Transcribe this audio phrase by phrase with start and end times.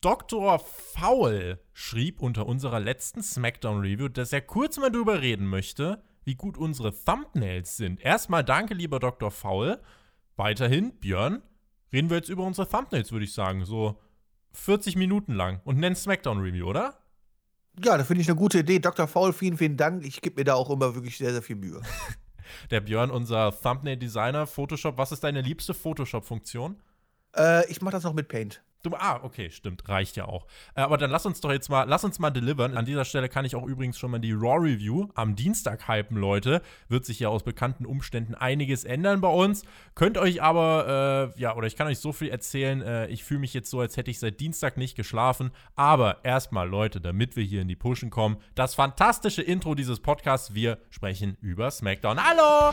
[0.00, 0.60] Dr.
[0.60, 6.56] Foul schrieb unter unserer letzten SmackDown-Review, dass er kurz mal drüber reden möchte, wie gut
[6.56, 8.00] unsere Thumbnails sind.
[8.00, 9.32] Erstmal danke, lieber Dr.
[9.32, 9.80] Foul.
[10.36, 11.42] Weiterhin, Björn,
[11.92, 13.64] reden wir jetzt über unsere Thumbnails, würde ich sagen.
[13.64, 14.00] So
[14.52, 16.96] 40 Minuten lang und nennen SmackDown-Review, oder?
[17.84, 18.78] Ja, da finde ich eine gute Idee.
[18.78, 19.08] Dr.
[19.08, 20.04] Foul, vielen, vielen Dank.
[20.04, 21.82] Ich gebe mir da auch immer wirklich sehr, sehr viel Mühe.
[22.70, 24.96] Der Björn, unser Thumbnail-Designer, Photoshop.
[24.96, 26.80] Was ist deine liebste Photoshop-Funktion?
[27.36, 28.62] Äh, ich mache das noch mit Paint.
[28.84, 30.46] Du, ah, okay, stimmt, reicht ja auch.
[30.76, 32.76] Äh, aber dann lass uns doch jetzt mal, lass uns mal delivern.
[32.76, 36.16] An dieser Stelle kann ich auch übrigens schon mal die Raw Review am Dienstag hypen,
[36.16, 36.62] Leute.
[36.88, 39.64] Wird sich ja aus bekannten Umständen einiges ändern bei uns.
[39.96, 42.80] Könnt euch aber, äh, ja, oder ich kann euch so viel erzählen.
[42.80, 45.50] Äh, ich fühle mich jetzt so, als hätte ich seit Dienstag nicht geschlafen.
[45.74, 50.54] Aber erstmal, Leute, damit wir hier in die Pushen kommen, das fantastische Intro dieses Podcasts.
[50.54, 52.24] Wir sprechen über SmackDown.
[52.24, 52.72] Hallo!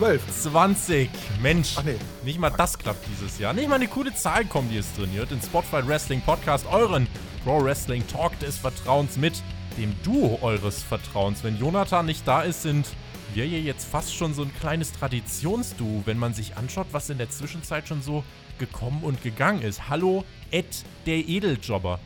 [0.00, 0.42] 12.
[0.44, 1.10] 20.
[1.42, 1.74] Mensch.
[1.76, 1.98] Ach nee.
[2.24, 3.52] Nicht mal das klappt dieses Jahr.
[3.52, 5.30] Nicht mal eine coole Zahl kommen, die es trainiert.
[5.30, 7.06] Den Spotlight Wrestling Podcast, euren
[7.44, 9.34] Pro Wrestling Talk des Vertrauens mit
[9.76, 11.44] dem Duo eures Vertrauens.
[11.44, 12.86] Wenn Jonathan nicht da ist, sind
[13.34, 17.18] wir hier jetzt fast schon so ein kleines Traditionsduo, wenn man sich anschaut, was in
[17.18, 18.24] der Zwischenzeit schon so
[18.58, 19.90] gekommen und gegangen ist.
[19.90, 22.00] Hallo, Ed, der Edeljobber.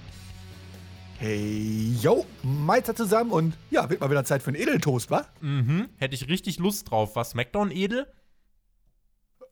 [1.18, 5.24] Hey, yo, Meister zusammen und ja, wird mal wieder Zeit für einen Edeltoast, wa?
[5.40, 7.14] Mhm, hätte ich richtig Lust drauf.
[7.14, 8.06] Was, SmackDown edel?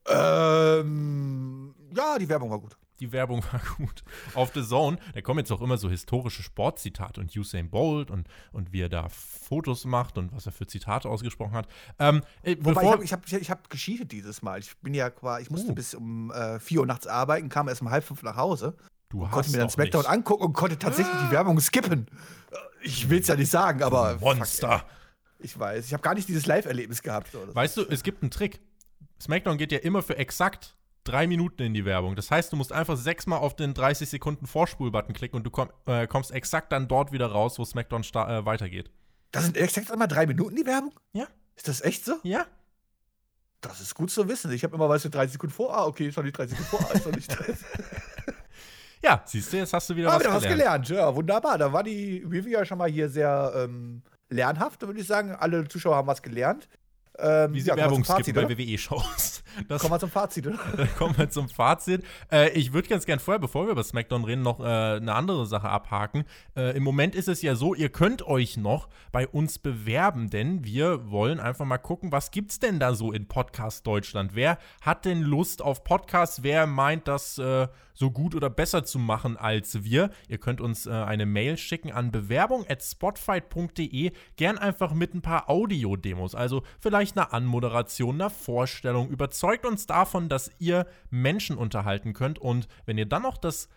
[0.08, 2.77] Ähm, ja, die Werbung war gut.
[2.98, 4.02] Die Werbung war gut.
[4.34, 8.27] Auf The Zone, da kommen jetzt auch immer so historische Sportzitate und Usain Bolt und,
[8.50, 11.68] und wie er da Fotos macht und was er für Zitate ausgesprochen hat.
[12.00, 14.58] Ähm, äh, Wobei, ich habe ich hab, ich hab gescheatet dieses Mal.
[14.58, 15.74] Ich bin ja quasi, ich musste uh.
[15.74, 18.77] bis um äh, 4 Uhr nachts arbeiten, kam erst um halb fünf nach Hause.
[19.12, 20.11] Du konnte mir dann Smackdown nicht.
[20.11, 22.06] angucken und konnte tatsächlich die Werbung skippen.
[22.83, 24.17] Ich will es ja nicht sagen, aber.
[24.20, 24.78] Monster.
[24.78, 24.86] Fuck,
[25.39, 25.86] ich weiß.
[25.86, 27.28] Ich habe gar nicht dieses Live-Erlebnis gehabt.
[27.55, 28.61] Weißt du, es gibt einen Trick.
[29.20, 32.17] Smackdown geht ja immer für exakt drei Minuten in die Werbung.
[32.17, 35.70] Das heißt, du musst einfach sechsmal auf den 30 Sekunden Vorspul-Button klicken und du komm,
[35.86, 38.90] äh, kommst exakt dann dort wieder raus, wo Smackdown äh, weitergeht.
[39.30, 40.94] Das sind exakt einmal drei Minuten die Werbung?
[41.12, 41.27] Ja.
[41.56, 42.17] Ist das echt so?
[42.23, 42.46] Ja.
[43.61, 44.50] Das ist gut zu wissen.
[44.52, 45.77] Ich habe immer, weißt du, 30 Sekunden vor.
[45.77, 46.90] Ah, okay, ist noch nicht 30 Sekunden vor.
[46.90, 47.56] Ah, ist noch nicht 30.
[49.02, 50.51] Ja, siehst du, jetzt hast du wieder ah, was wieder gelernt.
[50.51, 50.89] was gelernt.
[50.89, 51.58] Ja, wunderbar.
[51.58, 55.35] Da war die Review ja schon mal hier sehr ähm, lernhaft, würde ich sagen.
[55.39, 56.68] Alle Zuschauer haben was gelernt.
[57.18, 59.42] Ähm, Wie ja, Werbung skippen bei WWE-Shows.
[59.68, 60.56] Kommen wir zum Fazit, oder?
[60.98, 62.02] kommen wir zum Fazit.
[62.30, 65.46] Äh, ich würde ganz gern vorher, bevor wir über SmackDown reden, noch äh, eine andere
[65.46, 66.24] Sache abhaken.
[66.56, 70.64] Äh, Im Moment ist es ja so, ihr könnt euch noch bei uns bewerben, denn
[70.64, 74.34] wir wollen einfach mal gucken, was gibt's denn da so in Podcast Deutschland?
[74.34, 76.42] Wer hat denn Lust auf Podcasts?
[76.42, 80.11] Wer meint, das äh, so gut oder besser zu machen als wir?
[80.29, 86.34] Ihr könnt uns äh, eine Mail schicken an bewerbung@spotfight.de, gern einfach mit ein paar Audio-Demos,
[86.34, 89.08] also vielleicht eine Anmoderation, eine Vorstellung.
[89.11, 92.39] Überzeugt uns davon, dass ihr Menschen unterhalten könnt.
[92.39, 93.68] Und wenn ihr dann noch das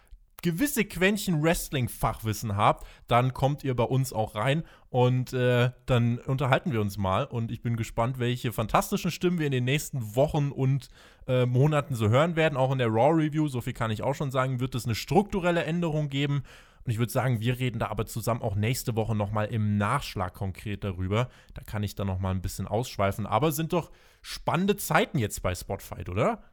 [0.46, 6.72] gewisse Quäntchen Wrestling-Fachwissen habt, dann kommt ihr bei uns auch rein und äh, dann unterhalten
[6.72, 7.26] wir uns mal.
[7.26, 10.90] Und ich bin gespannt, welche fantastischen Stimmen wir in den nächsten Wochen und
[11.28, 12.58] äh, Monaten so hören werden.
[12.58, 14.96] Auch in der Raw Review, so viel kann ich auch schon sagen, wird es eine
[14.96, 16.44] strukturelle Änderung geben.
[16.86, 20.36] Und ich würde sagen, wir reden da aber zusammen auch nächste Woche nochmal im Nachschlag
[20.36, 21.30] konkret darüber.
[21.56, 23.26] Da kann ich dann nochmal ein bisschen ausschweifen.
[23.26, 23.92] Aber sind doch
[24.22, 26.44] spannende Zeiten jetzt bei Spotfight, oder?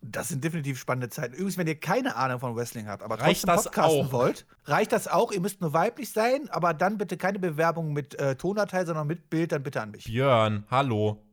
[0.00, 1.34] Das sind definitiv spannende Zeiten.
[1.34, 4.12] Übrigens, wenn ihr keine Ahnung von Wrestling habt, aber reicht trotzdem podcasten auch?
[4.12, 5.30] wollt, reicht das auch.
[5.30, 9.30] Ihr müsst nur weiblich sein, aber dann bitte keine Bewerbung mit äh, Tondatei, sondern mit
[9.30, 10.04] Bild, dann bitte an mich.
[10.04, 11.24] Björn, hallo.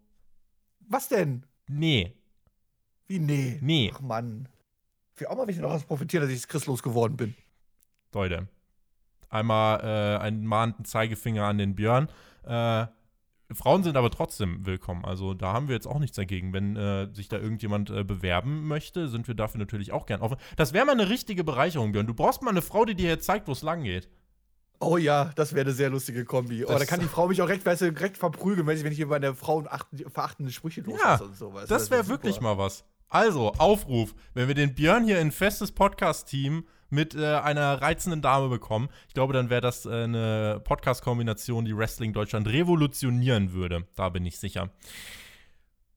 [0.88, 1.46] Was denn?
[1.68, 2.16] Nee.
[3.08, 3.60] Wie nee?
[3.62, 3.92] Nee.
[3.94, 4.50] Ach Mann.
[5.16, 7.36] Ich will auch mal ein bisschen daraus profitieren, dass ich christlos geworden bin.
[8.16, 8.48] Leute.
[9.30, 12.10] Einmal äh, einen mahnenden Zeigefinger an den Björn.
[12.44, 12.88] Äh,
[13.52, 15.06] Frauen sind aber trotzdem willkommen.
[15.06, 16.54] Also da haben wir jetzt auch nichts dagegen.
[16.54, 20.38] Wenn äh, sich da irgendjemand äh, bewerben möchte, sind wir dafür natürlich auch gern offen.
[20.56, 22.08] Das wäre mal eine richtige Bereicherung, Björn.
[22.08, 24.10] Du brauchst mal eine Frau, die dir jetzt zeigt, wo es lang geht.
[24.80, 26.66] Oh ja, das wäre eine sehr lustige Kombi.
[26.66, 28.92] Oh, da kann die Frau mich auch recht, weißt du, direkt verprügeln, wenn ich, wenn
[28.92, 29.64] ich über eine Frau
[30.08, 31.54] verachtende Sprüche loslasse ja, und so.
[31.54, 32.84] Weißt Das wäre wirklich mal was.
[33.08, 34.16] Also, Aufruf.
[34.34, 36.66] Wenn wir den Björn hier in festes Podcast-Team
[36.96, 38.90] mit äh, einer reizenden Dame bekommen.
[39.08, 43.86] Ich glaube, dann wäre das äh, eine Podcast-Kombination, die Wrestling Deutschland revolutionieren würde.
[43.96, 44.70] Da bin ich sicher.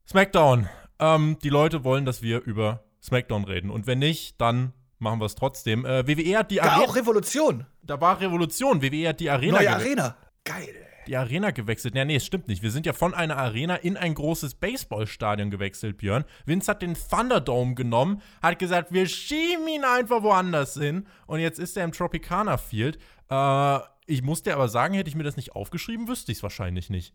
[0.06, 0.68] SmackDown.
[0.98, 3.70] Ähm, die Leute wollen, dass wir über SmackDown reden.
[3.70, 5.86] Und wenn nicht, dann machen wir es trotzdem.
[5.86, 6.84] Äh, WWE hat die Arena.
[6.84, 7.66] auch Revolution.
[7.82, 8.82] Da war Revolution.
[8.82, 9.58] WWE hat die Arena.
[9.58, 10.16] Neue Arena.
[10.44, 10.74] Geil.
[11.08, 11.94] Die Arena gewechselt.
[11.94, 12.62] Ja, nee, es stimmt nicht.
[12.62, 16.24] Wir sind ja von einer Arena in ein großes Baseballstadion gewechselt, Björn.
[16.44, 21.06] Vince hat den Thunderdome genommen, hat gesagt, wir schieben ihn einfach woanders hin.
[21.26, 22.98] Und jetzt ist er im Tropicana Field.
[23.30, 26.42] Äh, ich muss dir aber sagen, hätte ich mir das nicht aufgeschrieben, wüsste ich es
[26.42, 27.14] wahrscheinlich nicht.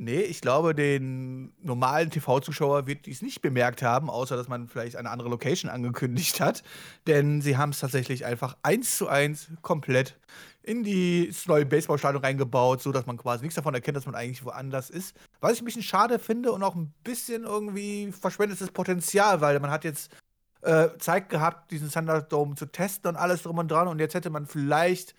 [0.00, 4.94] Nee, ich glaube, den normalen TV-Zuschauer wird dies nicht bemerkt haben, außer dass man vielleicht
[4.94, 6.62] eine andere Location angekündigt hat.
[7.08, 10.16] Denn sie haben es tatsächlich einfach eins zu eins komplett
[10.68, 14.90] in die neue Baseballstadion reingebaut, sodass man quasi nichts davon erkennt, dass man eigentlich woanders
[14.90, 15.16] ist.
[15.40, 19.70] Was ich ein bisschen schade finde und auch ein bisschen irgendwie verschwendetes Potenzial, weil man
[19.70, 20.14] hat jetzt
[20.62, 23.88] äh, Zeit gehabt, diesen Thunderdome zu testen und alles drum und dran.
[23.88, 25.14] Und jetzt hätte man vielleicht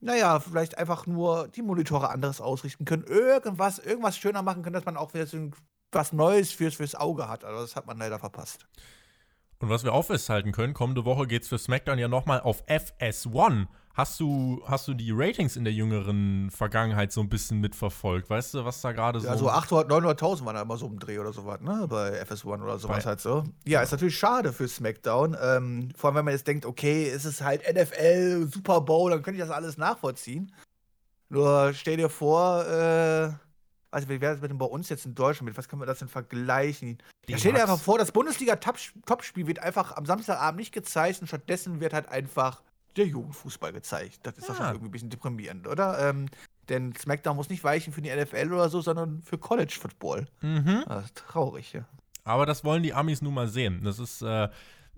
[0.00, 4.84] naja, vielleicht einfach nur die Monitore anderes ausrichten können, irgendwas, irgendwas schöner machen können, dass
[4.84, 5.50] man auch wieder so
[5.90, 7.44] was Neues fürs, fürs Auge hat.
[7.44, 8.66] Also das hat man leider verpasst.
[9.58, 12.64] Und was wir auch festhalten können, kommende Woche geht es für SmackDown ja nochmal auf
[12.68, 13.66] FS1.
[13.98, 18.30] Hast du, hast du die Ratings in der jüngeren Vergangenheit so ein bisschen mitverfolgt?
[18.30, 19.26] Weißt du, was da gerade so.
[19.26, 21.84] Ja, so 800, 900.000 waren da immer so im Dreh oder sowas, ne?
[21.90, 23.42] Bei FS1 oder sowas Bei, halt so.
[23.66, 25.36] Ja, ist natürlich schade für SmackDown.
[25.42, 29.20] Ähm, vor allem, wenn man jetzt denkt, okay, ist es halt NFL, Super Bowl, dann
[29.20, 30.54] könnte ich das alles nachvollziehen.
[31.28, 33.32] Nur stell dir vor, äh,
[33.90, 35.46] also wie wäre das mit dem bei uns jetzt in Deutschland?
[35.46, 36.98] Mit was können wir das denn vergleichen?
[37.26, 41.80] Ja, stell dir einfach vor, das Bundesliga-Topspiel wird einfach am Samstagabend nicht gezeigt und stattdessen
[41.80, 42.62] wird halt einfach
[42.96, 44.20] der Jugendfußball gezeigt.
[44.22, 44.54] Das ist ja.
[44.54, 46.08] schon irgendwie ein bisschen deprimierend, oder?
[46.08, 46.26] Ähm,
[46.68, 50.26] denn SmackDown muss nicht weichen für die NFL oder so, sondern für College Football.
[50.40, 50.84] Mhm.
[51.14, 51.86] traurig, ja.
[52.24, 53.82] Aber das wollen die Amis nun mal sehen.
[53.84, 54.48] Das ist äh,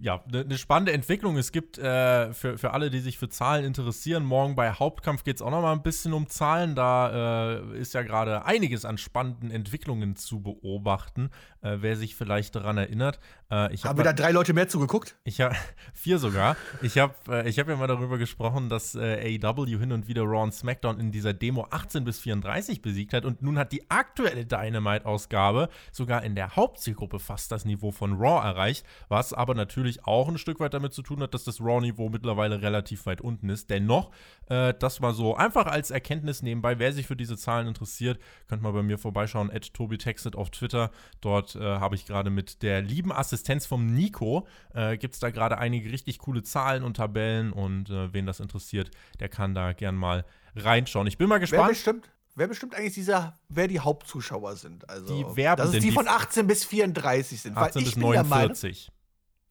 [0.00, 1.36] ja, eine ne spannende Entwicklung.
[1.36, 5.36] Es gibt äh, für, für alle, die sich für Zahlen interessieren, morgen bei Hauptkampf geht
[5.36, 6.74] es auch noch mal ein bisschen um Zahlen.
[6.74, 11.30] Da äh, ist ja gerade einiges an spannenden Entwicklungen zu beobachten,
[11.62, 13.18] äh, wer sich vielleicht daran erinnert.
[13.50, 15.16] Äh, ich hab Haben wir da drei Leute mehr zugeguckt?
[15.24, 15.54] Ich habe
[15.94, 16.56] vier sogar.
[16.82, 20.22] ich habe äh, ich hab ja mal darüber gesprochen, dass äh, AEW hin und wieder
[20.22, 23.90] Raw und SmackDown in dieser Demo 18 bis 34 besiegt hat und nun hat die
[23.90, 30.04] aktuelle Dynamite-Ausgabe sogar in der Hauptzielgruppe fast das Niveau von Raw erreicht, was aber natürlich
[30.04, 33.48] auch ein Stück weit damit zu tun hat, dass das Raw-Niveau mittlerweile relativ weit unten
[33.48, 33.70] ist.
[33.70, 34.10] Dennoch,
[34.48, 36.78] äh, das war so einfach als Erkenntnis nebenbei.
[36.78, 38.18] Wer sich für diese Zahlen interessiert,
[38.48, 40.90] könnt mal bei mir vorbeischauen, at TobiTextet auf Twitter.
[41.20, 45.30] Dort äh, habe ich gerade mit der lieben Assistenz vom Nico, äh, gibt es da
[45.30, 49.72] gerade einige richtig coole Zahlen und Tabellen und äh, wen das interessiert, der kann da
[49.72, 50.24] gern mal
[50.56, 51.06] reinschauen.
[51.06, 51.62] Ich bin mal gespannt.
[51.62, 54.88] Wer bestimmt, Wer bestimmt eigentlich dieser, wer die Hauptzuschauer sind?
[54.88, 55.72] Also, die Werbenden.
[55.72, 57.56] Dass es die von 18 bis 34 sind.
[57.56, 58.90] 18 bis 49.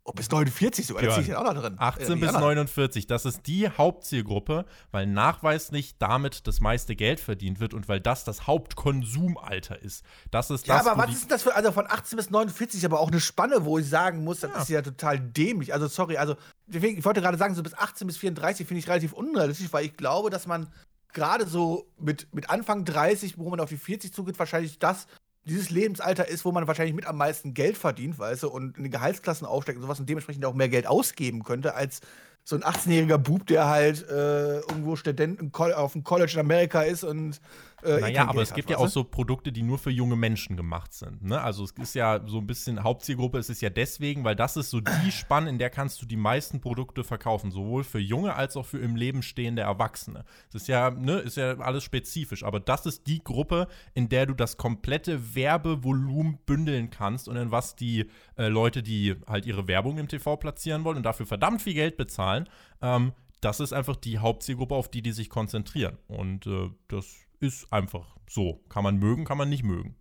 [0.09, 1.75] Oh, bis 49 sogar, da ziehe ich auch noch drin.
[1.77, 7.59] 18 äh, bis 49, das ist die Hauptzielgruppe, weil nachweislich damit das meiste Geld verdient
[7.59, 10.03] wird und weil das das Hauptkonsumalter ist.
[10.31, 12.99] Das ist ja, das, aber was ist das für, also von 18 bis 49 aber
[13.01, 14.61] auch eine Spanne, wo ich sagen muss, das ja.
[14.61, 15.75] ist ja total dämlich.
[15.75, 16.35] Also sorry, also
[16.67, 19.95] ich wollte gerade sagen, so bis 18 bis 34 finde ich relativ unrealistisch, weil ich
[19.95, 20.73] glaube, dass man
[21.13, 25.05] gerade so mit, mit Anfang 30, wo man auf die 40 zugeht, wahrscheinlich das
[25.45, 28.83] dieses Lebensalter ist, wo man wahrscheinlich mit am meisten Geld verdient, weißt du, und in
[28.83, 32.01] den Gehaltsklassen aufsteigt und sowas und dementsprechend auch mehr Geld ausgeben könnte, als
[32.43, 37.03] so ein 18-jähriger Bub, der halt äh, irgendwo Student auf dem College in Amerika ist
[37.03, 37.39] und
[37.83, 40.93] äh, naja, aber es gibt ja auch so Produkte, die nur für junge Menschen gemacht
[40.93, 41.23] sind.
[41.23, 41.41] Ne?
[41.41, 44.69] Also es ist ja so ein bisschen Hauptzielgruppe, es ist ja deswegen, weil das ist
[44.69, 48.57] so die Spanne, in der kannst du die meisten Produkte verkaufen, sowohl für junge als
[48.57, 50.25] auch für im Leben stehende Erwachsene.
[50.51, 54.25] Das ist ja, ne, ist ja alles spezifisch, aber das ist die Gruppe, in der
[54.25, 59.67] du das komplette Werbevolumen bündeln kannst und in was die äh, Leute, die halt ihre
[59.67, 62.49] Werbung im TV platzieren wollen und dafür verdammt viel Geld bezahlen,
[62.81, 65.97] ähm, das ist einfach die Hauptzielgruppe, auf die die sich konzentrieren.
[66.07, 67.05] Und äh, das
[67.39, 68.61] ist einfach so.
[68.69, 69.95] Kann man mögen, kann man nicht mögen.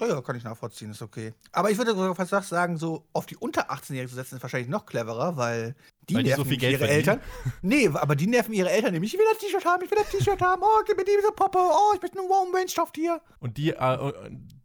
[0.00, 1.34] Ja, ja, kann ich nachvollziehen, ist okay.
[1.52, 4.70] Aber ich würde sogar fast sagen, so auf die unter 18-Jährigen zu setzen, ist wahrscheinlich
[4.70, 5.76] noch cleverer, weil
[6.08, 6.96] die weil nerven die so ihre verdienen.
[6.96, 7.20] Eltern.
[7.62, 9.12] Nee, aber die nerven ihre Eltern nämlich.
[9.12, 10.62] Ich will das T-Shirt haben, ich will das T-Shirt haben.
[10.62, 11.58] Oh, gib mir diese Poppe.
[11.58, 13.20] Oh, ich möchte einen Warm Range Stofftier.
[13.38, 14.12] Und die, äh,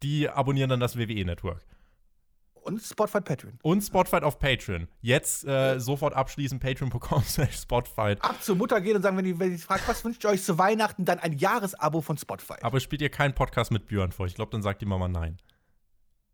[0.01, 1.61] die abonnieren dann das WWE-Network.
[2.67, 3.59] Und Spotfight Patreon.
[3.61, 4.89] Und Spotfight auf Patreon.
[4.99, 8.21] Jetzt äh, sofort abschließen, patreon.com Spotfight.
[8.21, 10.43] Ab zur Mutter gehen und sagen, wenn die, wenn die fragt, was wünscht ihr euch
[10.43, 12.65] zu Weihnachten, dann ein Jahresabo von Spotfight.
[12.65, 14.25] Aber spielt ihr keinen Podcast mit Björn vor?
[14.25, 15.37] Ich glaube, dann sagt die Mama nein.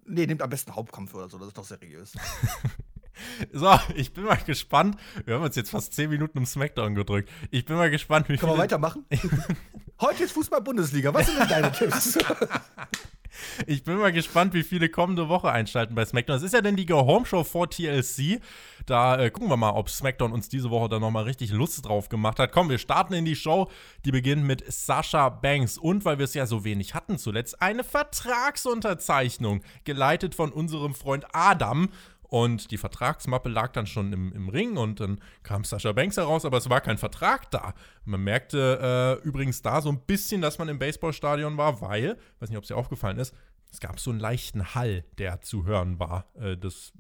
[0.05, 2.13] Nee, nehmt am besten Hauptkampf oder so, das ist doch seriös.
[3.53, 4.97] so, ich bin mal gespannt.
[5.25, 7.29] Wir haben uns jetzt fast 10 Minuten im Smackdown gedrückt.
[7.51, 9.05] Ich bin mal gespannt, wie Können wir weitermachen?
[10.01, 11.13] Heute ist Fußball-Bundesliga.
[11.13, 12.17] Was sind denn deine Tipps?
[13.67, 16.37] Ich bin mal gespannt, wie viele kommende Woche einschalten bei SmackDown.
[16.37, 18.39] Es ist ja denn die Go-Home-Show vor TLC.
[18.85, 22.09] Da äh, gucken wir mal, ob SmackDown uns diese Woche dann nochmal richtig Lust drauf
[22.09, 22.51] gemacht hat.
[22.51, 23.69] Komm, wir starten in die Show.
[24.05, 25.77] Die beginnt mit Sasha Banks.
[25.77, 31.25] Und weil wir es ja so wenig hatten zuletzt, eine Vertragsunterzeichnung, geleitet von unserem Freund
[31.33, 31.89] Adam.
[32.33, 36.45] Und die Vertragsmappe lag dann schon im, im Ring und dann kam Sascha Banks heraus,
[36.45, 37.75] aber es war kein Vertrag da.
[38.05, 42.49] Man merkte äh, übrigens da so ein bisschen, dass man im Baseballstadion war, weil, weiß
[42.49, 43.35] nicht, ob es dir aufgefallen ist,
[43.71, 46.25] es gab so einen leichten Hall, der zu hören war.
[46.33, 46.91] Äh, das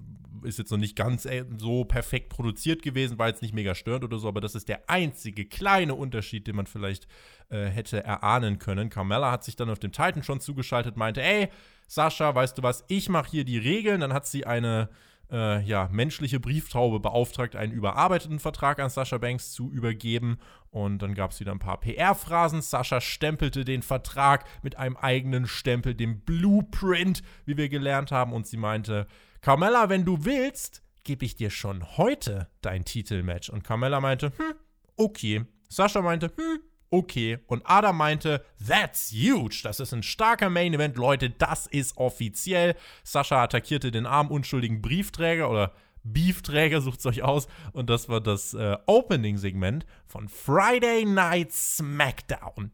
[0.43, 4.03] ist jetzt noch nicht ganz äh, so perfekt produziert gewesen, war jetzt nicht mega störend
[4.03, 7.07] oder so, aber das ist der einzige kleine Unterschied, den man vielleicht
[7.49, 8.91] äh, hätte erahnen können.
[8.91, 11.49] Carmella hat sich dann auf dem Titan schon zugeschaltet, meinte, ey,
[11.87, 14.01] Sascha, weißt du was, ich mache hier die Regeln.
[14.01, 14.89] Dann hat sie eine
[15.31, 20.37] äh, ja, menschliche Brieftaube beauftragt, einen überarbeiteten Vertrag an Sascha Banks zu übergeben.
[20.69, 22.61] Und dann gab es wieder ein paar PR-Phrasen.
[22.61, 28.33] Sascha stempelte den Vertrag mit einem eigenen Stempel, dem Blueprint, wie wir gelernt haben.
[28.33, 29.07] Und sie meinte,
[29.41, 33.49] Carmella, wenn du willst, gebe ich dir schon heute dein Titelmatch.
[33.49, 34.53] Und Carmella meinte, hm,
[34.95, 35.45] okay.
[35.69, 36.59] Sascha meinte, hm,
[36.93, 37.39] okay.
[37.47, 39.61] Und Adam meinte, that's huge.
[39.63, 41.31] Das ist ein starker Main Event, Leute.
[41.31, 42.75] Das ist offiziell.
[43.03, 45.73] Sascha attackierte den armen, unschuldigen Briefträger oder
[46.03, 47.47] Beefträger, sucht es euch aus.
[47.71, 52.71] Und das war das äh, Opening-Segment von Friday Night SmackDown.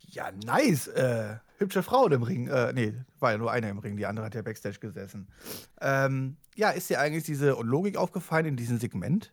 [0.00, 0.88] Ja, nice.
[0.88, 2.48] Äh, hübsche Frau im Ring.
[2.48, 5.28] Äh, nee, war ja nur eine im Ring, die andere hat ja Backstage gesessen.
[5.80, 9.32] Ähm, ja, ist dir eigentlich diese Logik aufgefallen in diesem Segment?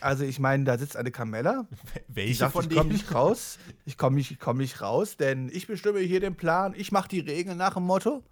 [0.00, 1.66] Also ich meine, da sitzt eine Kamella.
[2.08, 3.58] Welche sagt, von ich komme nicht raus.
[3.84, 6.74] Ich komme nicht, komm nicht raus, denn ich bestimme hier den Plan.
[6.76, 8.24] Ich mache die Regeln nach dem Motto.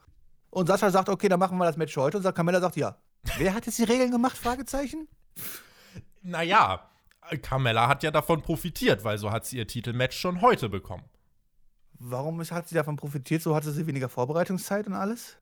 [0.50, 2.18] Und Sascha sagt, okay, dann machen wir das Match heute.
[2.18, 2.96] Und Kamella sagt, ja.
[3.36, 4.36] Wer hat jetzt die Regeln gemacht?
[4.36, 5.08] Fragezeichen.
[6.22, 6.88] Naja,
[7.36, 11.04] Carmella hat ja davon profitiert, weil so hat sie ihr Titelmatch schon heute bekommen.
[11.98, 13.42] Warum hat sie davon profitiert?
[13.42, 15.36] So hatte sie weniger Vorbereitungszeit und alles?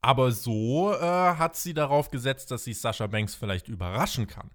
[0.00, 4.50] Aber so äh, hat sie darauf gesetzt, dass sie Sascha Banks vielleicht überraschen kann.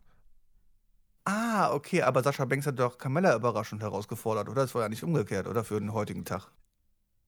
[1.25, 4.63] Ah, okay, aber Sascha Banks hat doch Carmella überraschend herausgefordert, oder?
[4.63, 5.63] Das war ja nicht umgekehrt, oder?
[5.63, 6.51] Für den heutigen Tag.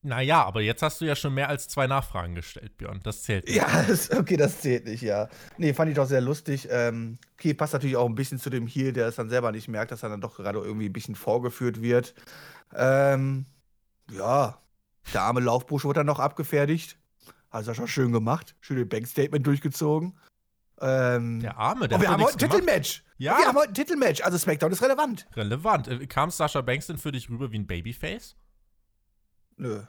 [0.02, 3.00] Naja, aber jetzt hast du ja schon mehr als zwei Nachfragen gestellt, Björn.
[3.02, 3.56] Das zählt nicht.
[3.56, 5.28] Ja, das, okay, das zählt nicht, ja.
[5.56, 6.68] Nee, fand ich doch sehr lustig.
[6.70, 9.66] Ähm, okay, passt natürlich auch ein bisschen zu dem Heel, der es dann selber nicht
[9.68, 12.14] merkt, dass er dann doch gerade irgendwie ein bisschen vorgeführt wird.
[12.74, 13.46] Ähm,
[14.10, 14.60] ja,
[15.12, 16.98] der arme Laufbursche wurde dann noch abgefertigt.
[17.50, 18.54] Hat Sascha schön gemacht.
[18.60, 20.18] Schöne Bankstatement durchgezogen.
[20.80, 22.50] Ähm, Der Arme, der oh, wir haben heute ein.
[22.50, 23.02] Titelmatch.
[23.18, 23.38] Ja.
[23.38, 24.20] Wir haben heute ein Titelmatch.
[24.22, 25.26] Also SmackDown ist relevant.
[25.34, 25.88] Relevant.
[25.88, 28.36] Äh, Kam Sascha Banks denn für dich rüber wie ein Babyface?
[29.56, 29.82] Nö.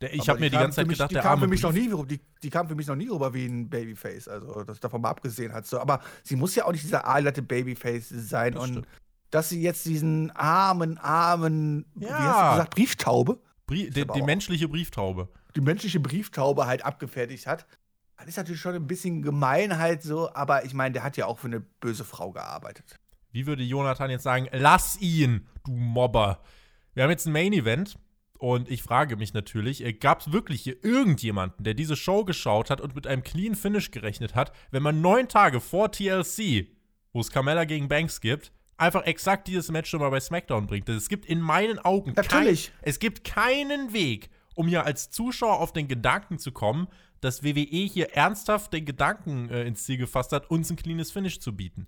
[0.00, 1.62] Der, ich habe mir die ganze Zeit mich, gedacht, die der kam arme für mich
[1.62, 4.28] noch nie, die, die kam für mich noch nie rüber wie ein Babyface.
[4.28, 5.66] Also das davon mal abgesehen hat.
[5.66, 5.78] So.
[5.80, 8.52] Aber sie muss ja auch nicht dieser aalerte Babyface sein.
[8.54, 8.88] Das und stimmt.
[9.30, 12.18] dass sie jetzt diesen armen, armen, wie Ja.
[12.18, 15.28] hast du gesagt, Brieftaube, Brie die, die menschliche Brieftaube.
[15.56, 17.66] die menschliche Brieftaube halt abgefertigt hat.
[18.16, 21.26] Das ist natürlich schon ein bisschen gemein halt so, aber ich meine, der hat ja
[21.26, 22.98] auch für eine böse Frau gearbeitet.
[23.30, 26.40] Wie würde Jonathan jetzt sagen, lass ihn, du Mobber.
[26.94, 27.98] Wir haben jetzt ein Main Event
[28.38, 32.80] und ich frage mich natürlich, gab es wirklich hier irgendjemanden, der diese Show geschaut hat
[32.80, 36.68] und mit einem clean Finish gerechnet hat, wenn man neun Tage vor TLC,
[37.12, 40.88] wo es Carmella gegen Banks gibt, einfach exakt dieses Match schon mal bei SmackDown bringt.
[40.88, 42.72] Es gibt in meinen Augen Natürlich.
[42.72, 46.88] Kein, es gibt keinen Weg, um hier als Zuschauer auf den Gedanken zu kommen,
[47.20, 51.40] dass WWE hier ernsthaft den Gedanken äh, ins Ziel gefasst hat, uns ein cleanes Finish
[51.40, 51.86] zu bieten.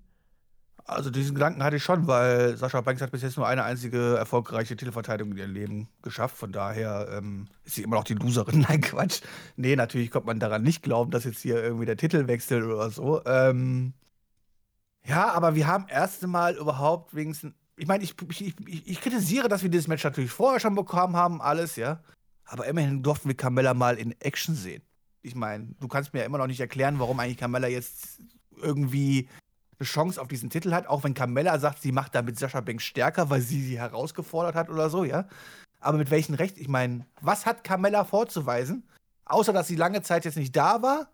[0.89, 4.17] Also diesen Gedanken hatte ich schon, weil Sascha Banks hat bis jetzt nur eine einzige
[4.17, 6.35] erfolgreiche Titelverteidigung in ihrem Leben geschafft.
[6.35, 8.61] Von daher ähm, ist sie immer noch die Loserin.
[8.69, 9.21] Nein, Quatsch.
[9.55, 12.89] Nee, natürlich kommt man daran nicht glauben, dass jetzt hier irgendwie der Titel wechselt oder
[12.89, 13.23] so.
[13.25, 13.93] Ähm,
[15.05, 17.53] ja, aber wir haben erst Mal überhaupt wenigstens.
[17.77, 21.15] Ich meine, ich, ich, ich, ich kritisiere, dass wir dieses Match natürlich vorher schon bekommen
[21.15, 22.01] haben, alles, ja.
[22.45, 24.81] Aber immerhin durften wir Carmella mal in Action sehen.
[25.21, 28.21] Ich meine, du kannst mir ja immer noch nicht erklären, warum eigentlich Carmella jetzt
[28.55, 29.27] irgendwie
[29.79, 32.83] eine Chance auf diesen Titel hat, auch wenn Carmella sagt, sie macht damit Sascha Banks
[32.83, 35.27] stärker, weil sie sie herausgefordert hat oder so, ja.
[35.79, 36.57] Aber mit welchem Recht?
[36.57, 38.83] Ich meine, was hat Carmella vorzuweisen?
[39.25, 41.09] Außer, dass sie lange Zeit jetzt nicht da war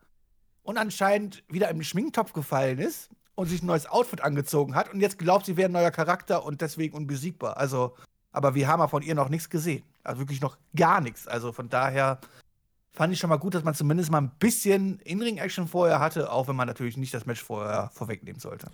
[0.64, 5.02] und anscheinend wieder im Schminktopf gefallen ist und sich ein neues Outfit angezogen hat und
[5.02, 7.58] jetzt glaubt, sie wäre ein neuer Charakter und deswegen unbesiegbar.
[7.58, 7.96] Also,
[8.32, 9.84] aber wir haben ja von ihr noch nichts gesehen.
[10.04, 11.28] Also wirklich noch gar nichts.
[11.28, 12.20] Also von daher
[12.96, 16.48] fand ich schon mal gut, dass man zumindest mal ein bisschen In-Ring-Action vorher hatte, auch
[16.48, 18.72] wenn man natürlich nicht das Match vorher vorwegnehmen sollte.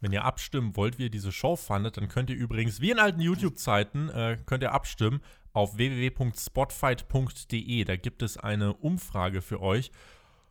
[0.00, 2.98] Wenn ihr abstimmen wollt, wie ihr diese Show fandet, dann könnt ihr übrigens, wie in
[2.98, 5.22] alten YouTube-Zeiten, äh, könnt ihr abstimmen
[5.54, 7.84] auf www.spotfight.de.
[7.84, 9.90] Da gibt es eine Umfrage für euch.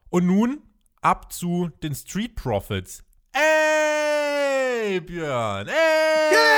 [0.09, 0.63] Und nun
[1.01, 3.03] ab zu den Street Profits.
[3.33, 5.67] Ey, Björn!
[5.67, 6.52] Ey!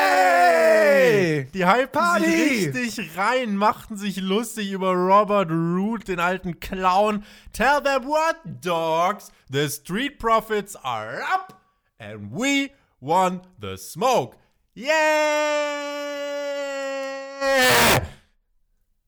[1.53, 2.71] Die Party!
[2.71, 7.23] sich richtig rein, machten sich lustig über Robert Root, den alten Clown.
[7.53, 9.31] Tell them what, dogs?
[9.51, 11.61] The Street Profits are up
[11.99, 14.37] and we won the smoke.
[14.73, 14.91] Yeah!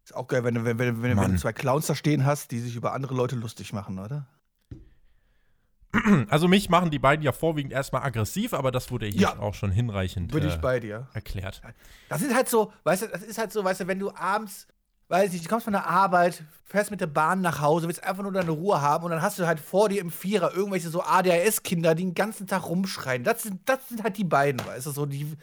[0.04, 2.60] Ist auch geil, wenn, du- wenn, wenn, wenn, du zwei Clowns da stehen hast, die
[2.60, 4.26] sich über andere Leute lustig machen, oder?
[6.30, 9.40] Also mich machen die beiden ja vorwiegend erstmal aggressiv, aber das wurde hier Ja.
[9.40, 11.08] auch schon hinreichend Bin ich äh, bei dir.
[11.14, 11.62] erklärt.
[12.10, 14.68] Das ist halt so, weißt du, das ist halt so, weißt du, wenn du abends,
[15.10, 18.24] weiß ich, du kommst von der Arbeit, fährst mit der Bahn nach Hause, willst einfach
[18.24, 21.02] nur deine Ruhe haben und dann hast du halt vor dir im Vierer irgendwelche so
[21.02, 23.24] ADHS-Kinder, die den ganzen Tag rumschreien.
[23.24, 25.34] Das sind, das sind halt die beiden, weißt du, so die.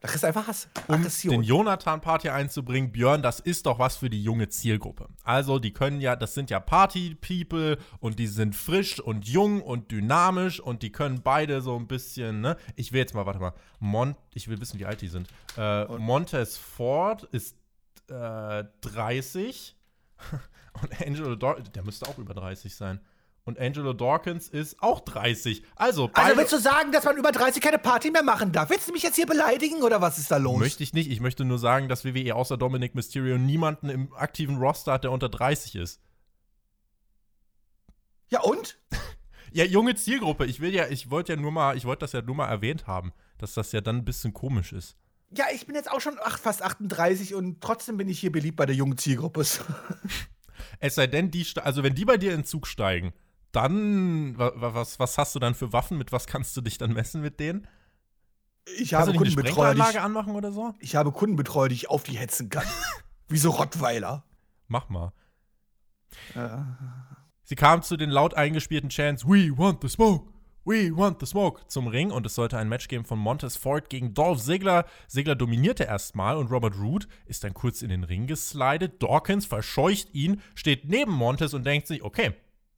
[0.00, 0.68] Da kriegst du einfach Hass.
[0.86, 1.32] Um Aggression.
[1.32, 5.08] den Jonathan-Part hier einzubringen, Björn, das ist doch was für die junge Zielgruppe.
[5.24, 9.90] Also, die können ja, das sind ja Party-People und die sind frisch und jung und
[9.90, 12.56] dynamisch und die können beide so ein bisschen, ne?
[12.76, 15.28] Ich will jetzt mal, warte mal, Mon ich will wissen, wie alt die sind.
[15.56, 17.56] Äh, Montez Ford ist
[18.08, 19.76] äh, 30
[20.82, 23.00] und Angelo Dawkins, der müsste auch über 30 sein.
[23.48, 25.62] Und Angelo Dawkins ist auch 30.
[25.74, 28.68] Also, also willst du sagen, dass man über 30 keine Party mehr machen darf?
[28.68, 30.58] Willst du mich jetzt hier beleidigen oder was ist da los?
[30.58, 31.10] Möchte ich nicht.
[31.10, 35.12] Ich möchte nur sagen, dass WWE außer Dominic Mysterio niemanden im aktiven Roster hat, der
[35.12, 36.02] unter 30 ist.
[38.28, 38.78] ja und?
[39.50, 40.44] Ja, junge Zielgruppe.
[40.44, 42.86] Ich will ja, ich wollte ja nur mal, ich wollte das ja nur mal erwähnt
[42.86, 44.94] haben, dass das ja dann ein bisschen komisch ist.
[45.30, 48.58] Ja, ich bin jetzt auch schon ach, fast 38 und trotzdem bin ich hier beliebt
[48.58, 49.46] bei der jungen Zielgruppe.
[50.80, 53.12] Es sei denn, die, also wenn die bei dir in den Zug steigen,
[53.62, 55.98] dann, wa- wa- was, was hast du dann für Waffen?
[55.98, 57.66] Mit was kannst du dich dann messen mit denen?
[58.78, 60.74] Ich habe Kundenbetreuer, die ich, anmachen oder so?
[60.80, 62.66] ich habe Kundenbetreuer, die ich auf die hetzen kann.
[63.28, 64.24] Wie so Rottweiler.
[64.68, 65.12] Mach mal.
[66.34, 66.76] Ja.
[67.44, 70.30] Sie kam zu den laut eingespielten Chants We want the smoke,
[70.64, 73.88] we want the smoke zum Ring und es sollte ein Match geben von Montez Ford
[73.88, 74.84] gegen Dolph Ziggler.
[75.08, 79.02] Ziggler dominierte erstmal und Robert Root ist dann kurz in den Ring geslidet.
[79.02, 82.34] Dawkins verscheucht ihn, steht neben Montez und denkt sich, okay,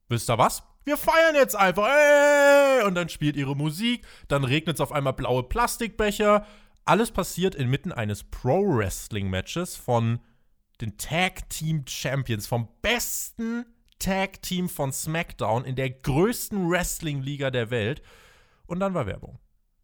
[0.09, 0.63] wisst ihr was?
[0.85, 1.89] Wir feiern jetzt einfach.
[1.89, 2.83] Ey!
[2.85, 6.47] Und dann spielt ihre Musik, dann regnet es auf einmal blaue Plastikbecher.
[6.85, 10.21] Alles passiert inmitten eines Pro-Wrestling-Matches von
[10.81, 13.67] den Tag Team Champions, vom besten
[13.99, 18.03] Tag Team von SmackDown in der größten Wrestling-Liga der Welt.
[18.67, 19.39] Und dann war Werbung.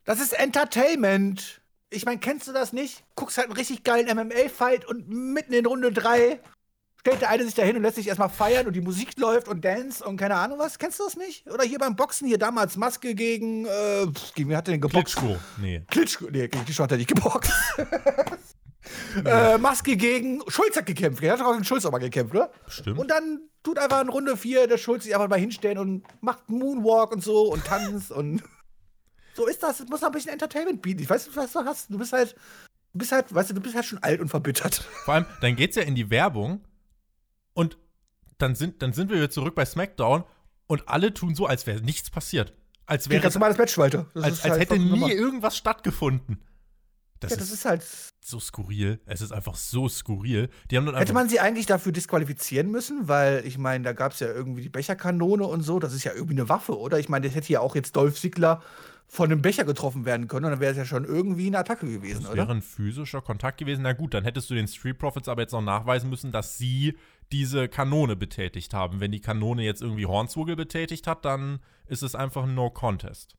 [0.05, 1.61] Das ist Entertainment.
[1.91, 3.05] Ich meine, kennst du das nicht?
[3.15, 6.41] Guckst halt einen richtig geilen MMA-Fight und mitten in Runde 3
[7.07, 9.47] stellt der eine sich da hin und lässt sich erstmal feiern und die Musik läuft
[9.47, 10.77] und Dance und keine Ahnung was.
[10.77, 11.49] Kennst du das nicht?
[11.49, 15.15] Oder hier beim Boxen, hier damals Maske gegen, äh, gegen wer hat der denn geboxt?
[15.15, 15.37] Klitschko.
[15.61, 15.83] Nee.
[15.89, 16.27] Klitschko.
[16.33, 17.53] Nee, Klitschko hat er nicht geboxt.
[19.25, 21.23] äh, Maske gegen Schulz hat gekämpft.
[21.23, 22.51] Er hat doch auch gegen Schulz auch mal gekämpft, oder?
[22.67, 22.99] Stimmt.
[22.99, 26.51] Und dann tut einfach in Runde 4 der Schulz sich einfach mal hinstellen und macht
[26.51, 28.43] Moonwalk und so und tanzt und
[29.35, 29.79] so ist das.
[29.79, 31.03] Es muss noch ein bisschen Entertainment bieten.
[31.03, 31.89] Ich weiß nicht, was du hast.
[31.89, 32.35] Du bist halt,
[32.95, 34.75] du bist halt, weißt du, du bist halt schon alt und verbittert.
[35.05, 36.66] Vor allem, dann geht's ja in die Werbung
[37.57, 37.77] und
[38.39, 40.25] dann sind, dann sind wir wieder zurück bei SmackDown
[40.67, 42.53] und alle tun so, als wäre nichts passiert.
[42.85, 44.07] Als wäre ganz normales Match weiter.
[44.15, 45.11] Das als, als halt hätte nie normal.
[45.11, 46.39] irgendwas stattgefunden.
[47.19, 47.83] Das, Ja, das ist, ist halt.
[48.23, 49.01] so skurril.
[49.07, 50.51] Es ist einfach so skurril.
[50.71, 54.21] Die haben Hätte man sie eigentlich dafür disqualifizieren müssen, weil ich meine, da gab es
[54.21, 55.79] ja irgendwie die Becherkanone und so.
[55.79, 56.99] Das ist ja irgendwie eine Waffe, oder?
[56.99, 58.63] Ich meine, das hätte ja auch jetzt Dolph Ziggler
[59.09, 61.87] von einem Becher getroffen werden können und dann wäre es ja schon irgendwie eine Attacke
[61.87, 62.43] gewesen, Das oder?
[62.43, 63.83] wäre ein physischer Kontakt gewesen.
[63.83, 66.97] Na gut, dann hättest du den Street Profits aber jetzt noch nachweisen müssen, dass sie
[67.33, 69.01] diese Kanone betätigt haben.
[69.01, 73.37] Wenn die Kanone jetzt irgendwie Hornswoggle betätigt hat, dann ist es einfach ein No-Contest.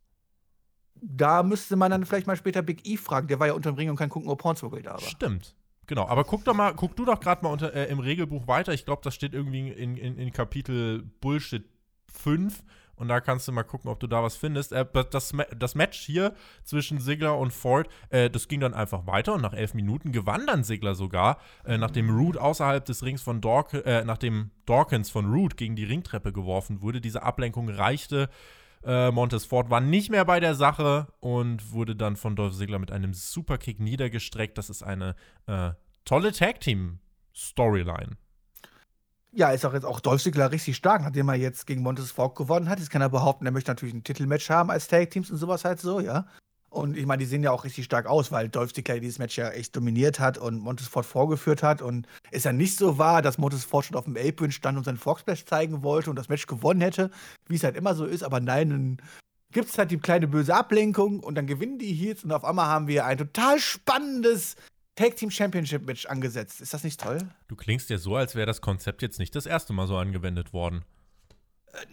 [0.96, 3.28] Da müsste man dann vielleicht mal später Big E fragen.
[3.28, 5.00] Der war ja unterm Ring und kann gucken, ob Hornswoggle da war.
[5.02, 5.56] Stimmt.
[5.86, 8.74] Genau, aber guck doch mal, guck du doch gerade mal unter, äh, im Regelbuch weiter.
[8.74, 11.64] Ich glaube, das steht irgendwie in, in, in Kapitel Bullshit
[12.12, 12.64] 5.
[12.98, 14.74] Und da kannst du mal gucken, ob du da was findest.
[14.74, 16.34] Äh, das, das Match hier
[16.64, 19.34] zwischen Sigler und Ford, äh, das ging dann einfach weiter.
[19.36, 23.40] Und nach elf Minuten gewann dann Sigler sogar, äh, nachdem Root außerhalb des Rings von
[23.42, 27.00] Dawk äh, nachdem Dawkins von Root gegen die Ringtreppe geworfen wurde.
[27.00, 28.30] Diese Ablenkung reichte.
[28.84, 32.80] Äh, Montez Ford war nicht mehr bei der Sache und wurde dann von Dolph Ziggler
[32.80, 34.58] mit einem Superkick niedergestreckt.
[34.58, 35.16] Das ist eine
[35.48, 35.72] äh,
[36.06, 38.18] tolle Tag-Team-Storyline.
[39.32, 42.36] Ja, ist auch jetzt auch Dolph Ziggler richtig stark, nachdem er jetzt gegen Montes Ford
[42.36, 42.80] gewonnen hat.
[42.80, 45.66] Jetzt kann er behaupten, er möchte natürlich ein Titelmatch haben als Tag Teams und sowas
[45.66, 46.26] halt so, ja.
[46.70, 49.38] Und ich meine, die sehen ja auch richtig stark aus, weil Dolph Ziggler dieses Match
[49.38, 51.82] ja echt dominiert hat und Montes Ford vorgeführt hat.
[51.82, 54.84] Und es ja nicht so war, dass Montes Ford schon auf dem Apron stand und
[54.84, 57.10] seinen Foxsplash zeigen wollte und das Match gewonnen hätte,
[57.48, 58.24] wie es halt immer so ist.
[58.24, 58.98] Aber nein, dann
[59.52, 62.68] gibt es halt die kleine böse Ablenkung und dann gewinnen die Heels und auf einmal
[62.68, 64.56] haben wir ein total spannendes
[64.98, 66.60] Tag Team Championship Match angesetzt.
[66.60, 67.20] Ist das nicht toll?
[67.48, 70.54] Du klingst ja so, als wäre das Konzept jetzt nicht das erste Mal so angewendet
[70.54, 70.84] worden.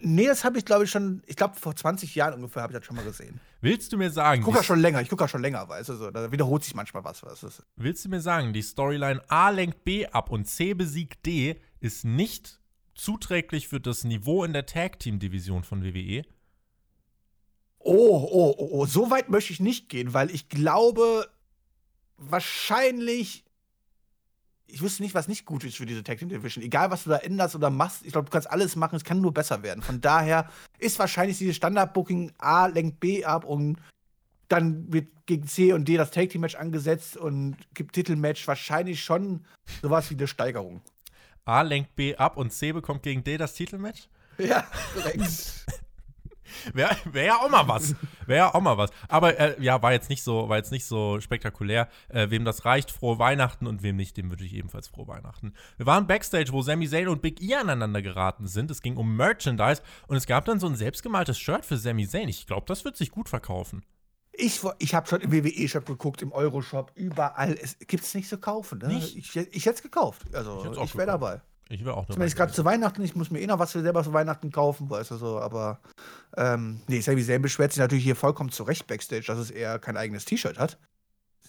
[0.01, 2.79] Nee, das habe ich, glaube ich, schon, ich glaube, vor 20 Jahren ungefähr habe ich
[2.79, 3.39] das schon mal gesehen.
[3.61, 5.89] Willst du mir sagen, Ich gucke ja schon länger, ich gucke ja schon länger, weißt
[5.89, 7.21] du, so, da wiederholt sich manchmal was.
[7.21, 7.63] was ist.
[7.75, 12.05] willst du mir sagen, die Storyline A lenkt B ab und C besiegt D ist
[12.05, 12.59] nicht
[12.95, 15.93] zuträglich für das Niveau in der Tag-Team-Division von E?
[15.93, 16.25] WWE?
[17.77, 21.27] Oh, oh, oh, oh, so weit möchte ich nicht gehen, weil ich glaube,
[22.17, 23.45] wahrscheinlich
[24.67, 26.63] ich wüsste nicht, was nicht gut ist für diese Tag Team Division.
[26.63, 29.21] Egal, was du da änderst oder machst, ich glaube, du kannst alles machen, es kann
[29.21, 29.83] nur besser werden.
[29.83, 30.49] Von daher
[30.79, 33.77] ist wahrscheinlich dieses Standard-Booking A lenkt B ab und
[34.47, 39.03] dann wird gegen C und D das Tag Team Match angesetzt und gibt Titelmatch wahrscheinlich
[39.03, 39.45] schon
[39.81, 40.81] sowas wie eine Steigerung.
[41.45, 44.07] A lenkt B ab und C bekommt gegen D das Titelmatch?
[44.37, 45.65] Ja, korrekt.
[46.73, 47.95] Wäre wär ja auch mal was.
[48.25, 48.91] Wäre ja auch mal was.
[49.07, 51.87] Aber äh, ja, war jetzt nicht so, war jetzt nicht so spektakulär.
[52.09, 55.53] Äh, wem das reicht, frohe Weihnachten und wem nicht, dem wünsche ich ebenfalls frohe Weihnachten.
[55.77, 58.71] Wir waren Backstage, wo Sami Zayn und Big E aneinander geraten sind.
[58.71, 62.29] Es ging um Merchandise und es gab dann so ein selbstgemaltes Shirt für Sami Zayn.
[62.29, 63.83] Ich glaube, das wird sich gut verkaufen.
[64.37, 67.57] Ich, ich habe schon im WWE-Shop geguckt, im Euro-Shop, überall.
[67.61, 68.79] Es gibt es nicht zu kaufen.
[68.79, 68.89] Ne?
[68.89, 69.15] Nicht?
[69.15, 70.23] Ich, ich hätte es gekauft.
[70.33, 71.41] Also, ich, ich wäre dabei.
[71.69, 72.13] Ich wäre auch dabei.
[72.13, 73.01] Zumindest gerade zu Weihnachten.
[73.01, 75.39] Ich muss mir eh noch was für selber zu Weihnachten kaufen, weißt du so.
[75.39, 75.79] Aber,
[76.37, 79.97] ähm, nee, Sammy Zayn beschwert sich natürlich hier vollkommen zurecht Backstage, dass es eher kein
[79.97, 80.77] eigenes T-Shirt hat.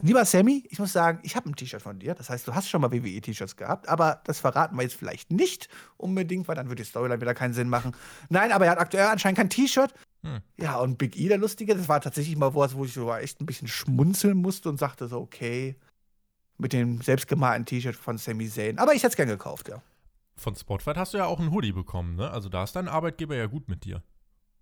[0.01, 2.15] Lieber Sammy, ich muss sagen, ich habe ein T-Shirt von dir.
[2.15, 5.69] Das heißt, du hast schon mal WWE-T-Shirts gehabt, aber das verraten wir jetzt vielleicht nicht
[5.97, 7.93] unbedingt, weil dann würde die Storyline wieder keinen Sinn machen.
[8.29, 9.95] Nein, aber er hat aktuell anscheinend kein T-Shirt.
[10.23, 10.41] Hm.
[10.59, 13.41] Ja, und Big E, der Lustige, das war tatsächlich mal was, wo ich so echt
[13.41, 15.77] ein bisschen schmunzeln musste und sagte so, okay,
[16.59, 18.79] mit dem selbstgemalten T-Shirt von Sami Zayn.
[18.79, 19.83] Aber ich hätte es gern gekauft, ja.
[20.39, 22.31] Von Spotfight hast du ja auch einen Hoodie bekommen, ne?
[22.31, 24.03] Also da ist dein Arbeitgeber ja gut mit dir.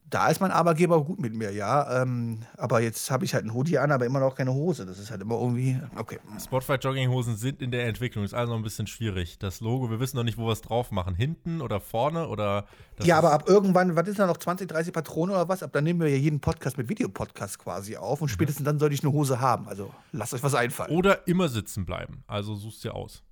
[0.06, 2.02] Da ist mein Arbeitgeber gut mit mir, ja.
[2.02, 4.84] Ähm, aber jetzt habe ich halt einen Hoodie an, aber immer noch keine Hose.
[4.84, 5.80] Das ist halt immer irgendwie.
[5.96, 6.18] Okay.
[6.38, 8.22] Spotfight Jogginghosen sind in der Entwicklung.
[8.22, 9.38] Ist also ein bisschen schwierig.
[9.38, 11.14] Das Logo, wir wissen noch nicht, wo wir es drauf machen.
[11.14, 12.66] Hinten oder vorne oder.
[13.02, 15.62] Ja, aber ab irgendwann, was ist da noch, 20, 30 Patronen oder was?
[15.62, 18.34] Ab dann nehmen wir ja jeden Podcast mit Videopodcast quasi auf und mhm.
[18.34, 19.66] spätestens dann sollte ich eine Hose haben.
[19.68, 20.94] Also lasst euch was einfallen.
[20.94, 22.24] Oder immer sitzen bleiben.
[22.26, 23.22] Also suchst dir aus.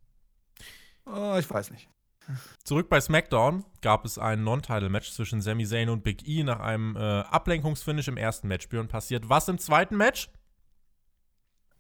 [1.05, 1.89] Oh, ich weiß nicht.
[2.65, 6.97] Zurück bei SmackDown gab es ein Non-Title-Match zwischen Sami Zayn und Big E nach einem
[6.97, 8.69] äh, Ablenkungsfinish im ersten Match.
[8.69, 10.31] Björn passiert was im zweiten Match?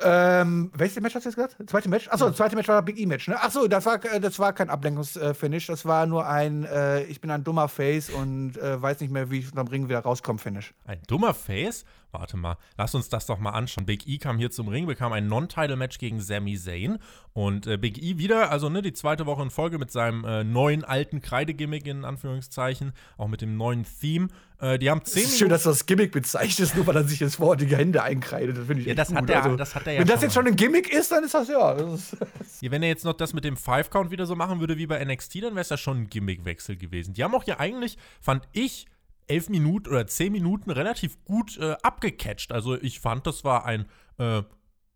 [0.04, 1.70] Ähm, welches Match hast du jetzt gesagt?
[1.70, 2.08] Zweite Match?
[2.08, 3.40] Achso, das zweite Match war Big E-Match, ne?
[3.40, 7.30] Achso, das war, äh, das war kein Ablenkungsfinish, das war nur ein, äh, ich bin
[7.30, 10.74] ein dummer Face und äh, weiß nicht mehr, wie ich unterm Ring wieder rauskomme, Finish.
[10.86, 11.84] Ein dummer Face?
[12.12, 13.86] Warte mal, lass uns das doch mal anschauen.
[13.86, 16.98] Big E kam hier zum Ring, bekam ein Non-Title-Match gegen Sami Zayn.
[17.32, 20.44] Und äh, Big E wieder, also ne, die zweite Woche in Folge mit seinem äh,
[20.44, 24.28] neuen alten Kreidegimmick in Anführungszeichen, auch mit dem neuen Theme.
[24.60, 27.04] Äh, die haben zehn Es ist schön, dass du das Gimmick bezeichnest, nur weil er
[27.04, 28.58] sich jetzt vor die Hände einkreidet.
[28.58, 29.16] Das finde ich ja, das gut.
[29.16, 31.24] Hat der, also, das hat er ja Wenn das jetzt schon ein Gimmick ist, dann
[31.24, 31.72] ist das ja.
[31.72, 32.16] Das ist,
[32.60, 35.02] ja wenn er jetzt noch das mit dem Five-Count wieder so machen würde wie bei
[35.02, 37.14] NXT, dann wäre es ja schon ein Gimmickwechsel gewesen.
[37.14, 38.86] Die haben auch ja eigentlich, fand ich,
[39.26, 42.52] elf Minuten oder zehn Minuten relativ gut äh, abgecatcht.
[42.52, 43.86] Also ich fand, das war ein
[44.18, 44.42] äh,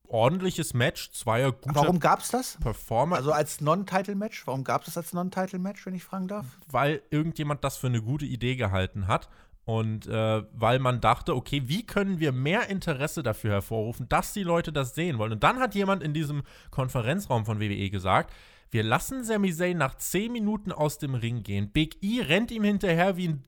[0.08, 2.58] ordentliches Match, zweier gute Warum gab es das?
[2.60, 3.16] Performer.
[3.16, 4.46] Also als Non-Title-Match?
[4.46, 6.46] Warum gab es das als Non-Title-Match, wenn ich fragen darf?
[6.70, 9.28] Weil irgendjemand das für eine gute Idee gehalten hat.
[9.64, 14.44] Und äh, weil man dachte, okay, wie können wir mehr Interesse dafür hervorrufen, dass die
[14.44, 15.32] Leute das sehen wollen?
[15.32, 18.32] Und dann hat jemand in diesem Konferenzraum von WWE gesagt,
[18.70, 21.72] wir lassen Sami Zayn nach 10 Minuten aus dem Ring gehen.
[21.72, 23.44] Big E rennt ihm hinterher wie ein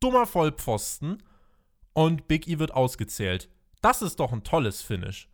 [0.00, 1.22] dummer Vollpfosten
[1.92, 3.48] und Big E wird ausgezählt.
[3.80, 5.28] Das ist doch ein tolles Finish.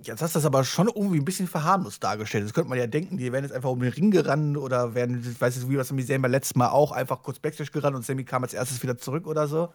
[0.00, 2.44] Jetzt hast du das aber schon irgendwie ein bisschen verharmlost dargestellt.
[2.44, 5.26] Das könnte man ja denken, die wären jetzt einfach um den Ring gerannt oder werden,
[5.28, 7.96] ich weiß nicht, wie was Sami Zayn beim letzten Mal auch, einfach kurz Backstage gerannt
[7.96, 9.72] und Sammy kam als erstes wieder zurück oder so.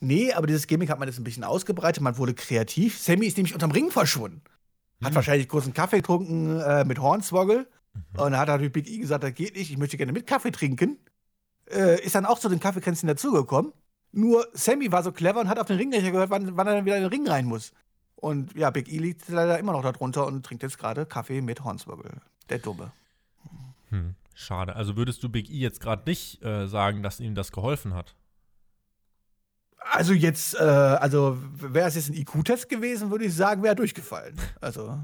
[0.00, 2.98] Nee, aber dieses Gimmick hat man jetzt ein bisschen ausgebreitet, man wurde kreativ.
[2.98, 4.42] Sammy ist nämlich unterm Ring verschwunden.
[5.02, 5.14] Hat hm.
[5.14, 7.68] wahrscheinlich kurz einen Kaffee getrunken äh, mit Hornswoggle.
[7.94, 8.00] Mhm.
[8.20, 10.50] Und dann hat natürlich Big E gesagt, das geht nicht, ich möchte gerne mit Kaffee
[10.50, 10.98] trinken
[11.70, 13.72] äh, ist dann auch zu den Kaffeekränzchen dazugekommen.
[14.12, 16.84] Nur Sammy war so clever und hat auf den Ringnächer gehört, wann, wann er dann
[16.84, 17.72] wieder in den Ring rein muss.
[18.16, 21.64] Und ja, Big E liegt leider immer noch darunter und trinkt jetzt gerade Kaffee mit
[21.64, 22.22] Hornswoggle.
[22.48, 22.92] Der Dumme.
[23.90, 24.76] Hm, schade.
[24.76, 28.14] Also würdest du Big E jetzt gerade nicht äh, sagen, dass ihm das geholfen hat?
[29.90, 34.36] Also jetzt, äh, also wäre es jetzt ein IQ-Test gewesen, würde ich sagen, wäre durchgefallen.
[34.60, 34.98] Also,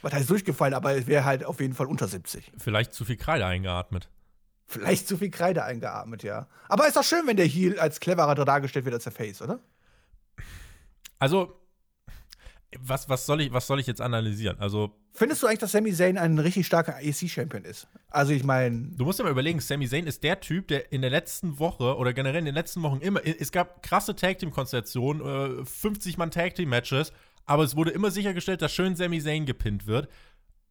[0.00, 2.52] was heißt durchgefallen, aber es wäre halt auf jeden Fall unter 70.
[2.56, 4.08] Vielleicht zu viel Kreide eingeatmet.
[4.66, 6.46] Vielleicht zu viel Kreide eingeatmet, ja.
[6.68, 9.60] Aber ist doch schön, wenn der Heel als cleverer dargestellt wird als der Face, oder?
[11.18, 11.62] Also,
[12.80, 14.58] was, was, soll ich, was soll ich jetzt analysieren?
[14.58, 14.90] Also.
[15.12, 17.86] Findest du eigentlich, dass Sami Zayn ein richtig starker AEC-Champion ist?
[18.08, 18.88] Also, ich meine.
[18.96, 21.96] Du musst dir mal überlegen, Sami Zayn ist der Typ, der in der letzten Woche
[21.96, 23.20] oder generell in den letzten Wochen immer.
[23.24, 27.12] Es gab krasse Tag-Team-Konstellationen, 50 äh, Mann Tag-Team-Matches,
[27.44, 30.08] aber es wurde immer sichergestellt, dass schön Sami Zayn gepinnt wird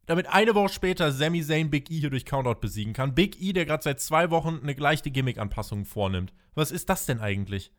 [0.06, 3.14] damit eine Woche später Sami Zayn Big E hier durch Countout besiegen kann.
[3.14, 6.32] Big E, der gerade seit zwei Wochen eine leichte Gimmick-Anpassung vornimmt.
[6.54, 7.72] Was ist das denn eigentlich?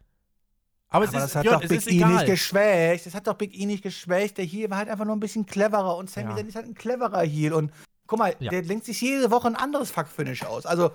[0.88, 2.14] Aber, Aber es ist, das hat Björn, doch Big E egal.
[2.14, 3.06] nicht geschwächt.
[3.06, 4.38] Das hat doch Big E nicht geschwächt.
[4.38, 6.36] Der Heel war halt einfach nur ein bisschen cleverer und Sami ja.
[6.36, 7.54] Zayn ist halt ein cleverer Heel.
[7.54, 7.72] Und
[8.08, 8.52] guck mal, ja.
[8.52, 10.66] der lenkt sich jede Woche ein anderes Fuck-Finish aus.
[10.66, 10.92] Also,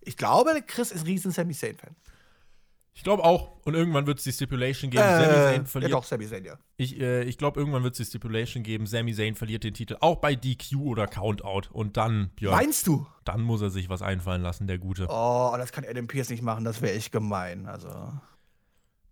[0.00, 1.94] ich glaube, Chris ist riesen Sami Zayn-Fan.
[2.98, 3.52] Ich glaube auch.
[3.64, 5.04] Und irgendwann wird es die Stipulation geben.
[5.04, 5.92] Äh, Sami Zayn verliert.
[5.92, 6.58] Ja, doch, Sami Zayn, ja.
[6.78, 8.86] Ich, äh, ich glaube, irgendwann wird es die Stipulation geben.
[8.86, 11.68] Sami Zayn verliert den Titel auch bei DQ oder Countout.
[11.70, 13.06] Und dann, Björn, Meinst du?
[13.24, 15.06] dann muss er sich was einfallen lassen, der Gute.
[15.08, 17.66] Oh, das kann Adam Pierce nicht machen, das wäre echt gemein.
[17.66, 17.88] Also.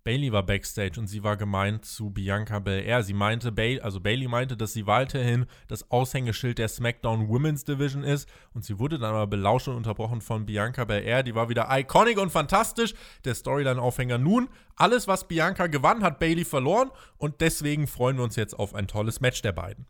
[0.06, 3.02] Bailey war backstage und sie war gemeint zu Bianca Belair.
[3.02, 8.04] Sie meinte, Bailey, also Bailey meinte, dass sie weiterhin das Aushängeschild der SmackDown Women's Division
[8.04, 11.24] ist und sie wurde dann aber belauscht und unterbrochen von Bianca Belair.
[11.24, 12.94] Die war wieder iconic und fantastisch.
[13.24, 14.48] Der Storyline-Aufhänger nun.
[14.76, 18.86] Alles, was Bianca gewann, hat Bailey verloren und deswegen freuen wir uns jetzt auf ein
[18.86, 19.86] tolles Match der beiden.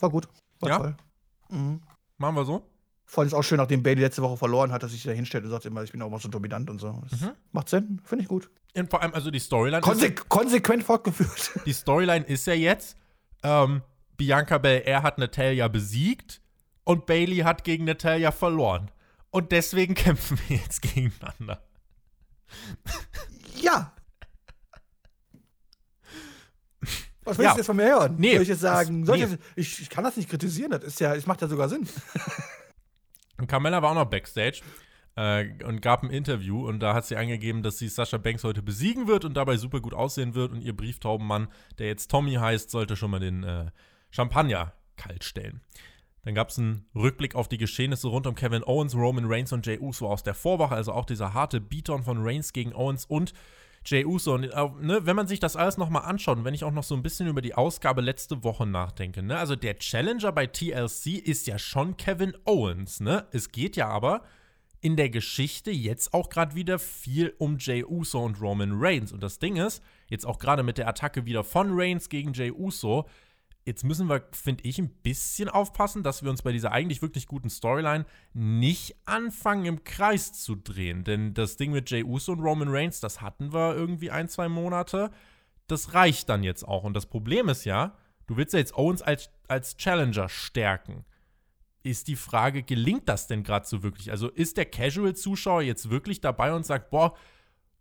[0.00, 0.28] War gut.
[0.58, 0.78] War Ja?
[0.78, 0.96] toll.
[1.48, 1.80] Mhm.
[2.18, 2.68] Machen wir so?
[3.08, 5.44] Vor allem ist auch schön, nachdem Bailey letzte Woche verloren hat, dass sich da hinstellt
[5.44, 6.92] und sagt immer, ich bin auch mal so dominant und so.
[6.92, 7.30] Mhm.
[7.52, 8.50] Macht Sinn, finde ich gut.
[8.76, 9.80] Und vor allem, also die Storyline.
[9.80, 11.52] Konse ist, konsequent fortgeführt.
[11.66, 12.96] die Storyline ist ja jetzt,
[13.44, 13.82] ähm,
[14.16, 16.40] Bianca Belair hat Natalia besiegt
[16.84, 18.90] und Bailey hat gegen Natalia verloren.
[19.30, 21.62] Und deswegen kämpfen wir jetzt gegeneinander.
[23.62, 23.92] ja.
[27.24, 27.52] Was willst Ja.
[27.52, 28.14] du jetzt von mir hören?
[28.18, 29.38] Nee, Soll ich jetzt sagen, das- nee.
[29.56, 31.88] ich, ich kann das nicht kritisieren, das ist ja, es macht ja sogar Sinn.
[33.38, 34.62] Und Carmella war auch noch backstage
[35.16, 38.62] äh, und gab ein Interview und da hat sie angegeben, dass sie Sasha Banks heute
[38.62, 42.70] besiegen wird und dabei super gut aussehen wird und ihr Brieftaubenmann, der jetzt Tommy heißt,
[42.70, 43.70] sollte schon mal den äh,
[44.10, 45.60] Champagner kalt stellen.
[46.24, 49.64] Dann gab es einen Rückblick auf die Geschehnisse rund um Kevin Owens, Roman Reigns und
[49.64, 53.32] Jey Uso aus der Vorwoche, also auch dieser harte Beatdown von Reigns gegen Owens und
[53.86, 54.34] Jey Uso.
[54.34, 56.82] Und äh, ne, wenn man sich das alles nochmal anschaut und wenn ich auch noch
[56.82, 61.18] so ein bisschen über die Ausgabe letzte Woche nachdenke, ne, also der Challenger bei TLC
[61.24, 63.26] ist ja schon Kevin Owens, ne?
[63.32, 64.22] Es geht ja aber
[64.80, 69.12] in der Geschichte jetzt auch gerade wieder viel um Jey Uso und Roman Reigns.
[69.12, 72.52] Und das Ding ist, jetzt auch gerade mit der Attacke wieder von Reigns gegen Jey
[72.52, 73.08] Uso,
[73.66, 77.26] jetzt müssen wir, finde ich, ein bisschen aufpassen, dass wir uns bei dieser eigentlich wirklich
[77.26, 81.02] guten Storyline nicht anfangen, im Kreis zu drehen.
[81.02, 84.48] Denn das Ding mit Jey Uso und Roman Reigns, das hatten wir irgendwie ein, zwei
[84.48, 85.10] Monate.
[85.66, 86.84] Das reicht dann jetzt auch.
[86.84, 87.96] Und das Problem ist ja,
[88.28, 91.04] du willst ja jetzt Owens als, als Challenger stärken.
[91.82, 94.12] Ist die Frage, gelingt das denn gerade so wirklich?
[94.12, 97.16] Also ist der Casual-Zuschauer jetzt wirklich dabei und sagt, boah,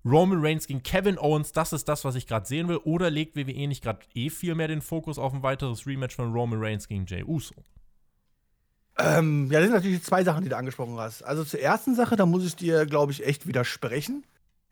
[0.05, 2.77] Roman Reigns gegen Kevin Owens, das ist das, was ich gerade sehen will?
[2.77, 6.31] Oder legt WWE nicht gerade eh viel mehr den Fokus auf ein weiteres Rematch von
[6.31, 7.55] Roman Reigns gegen Jey Uso?
[8.97, 11.23] Ähm, ja, das sind natürlich zwei Sachen, die du angesprochen hast.
[11.23, 14.23] Also zur ersten Sache, da muss ich dir, glaube ich, echt widersprechen.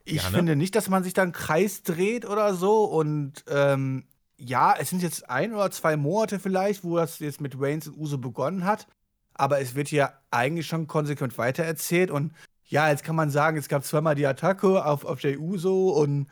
[0.06, 0.38] Ich Gerne.
[0.38, 2.84] finde nicht, dass man sich da im Kreis dreht oder so.
[2.84, 4.06] Und ähm,
[4.38, 7.98] ja, es sind jetzt ein oder zwei Monate vielleicht, wo das jetzt mit Reigns und
[7.98, 8.88] Uso begonnen hat.
[9.34, 12.12] Aber es wird ja eigentlich schon konsequent weitererzählt.
[12.12, 12.34] Und
[12.74, 16.26] ja, jetzt kann man sagen, es gab zweimal die Attacke auf, auf Jey Uso und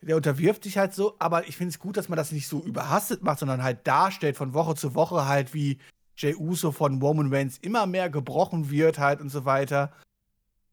[0.00, 1.16] der unterwirft sich halt so.
[1.18, 4.38] Aber ich finde es gut, dass man das nicht so überhastet macht, sondern halt darstellt
[4.38, 5.80] von Woche zu Woche halt, wie
[6.16, 9.92] Jey Uso von Roman Reigns immer mehr gebrochen wird halt und so weiter.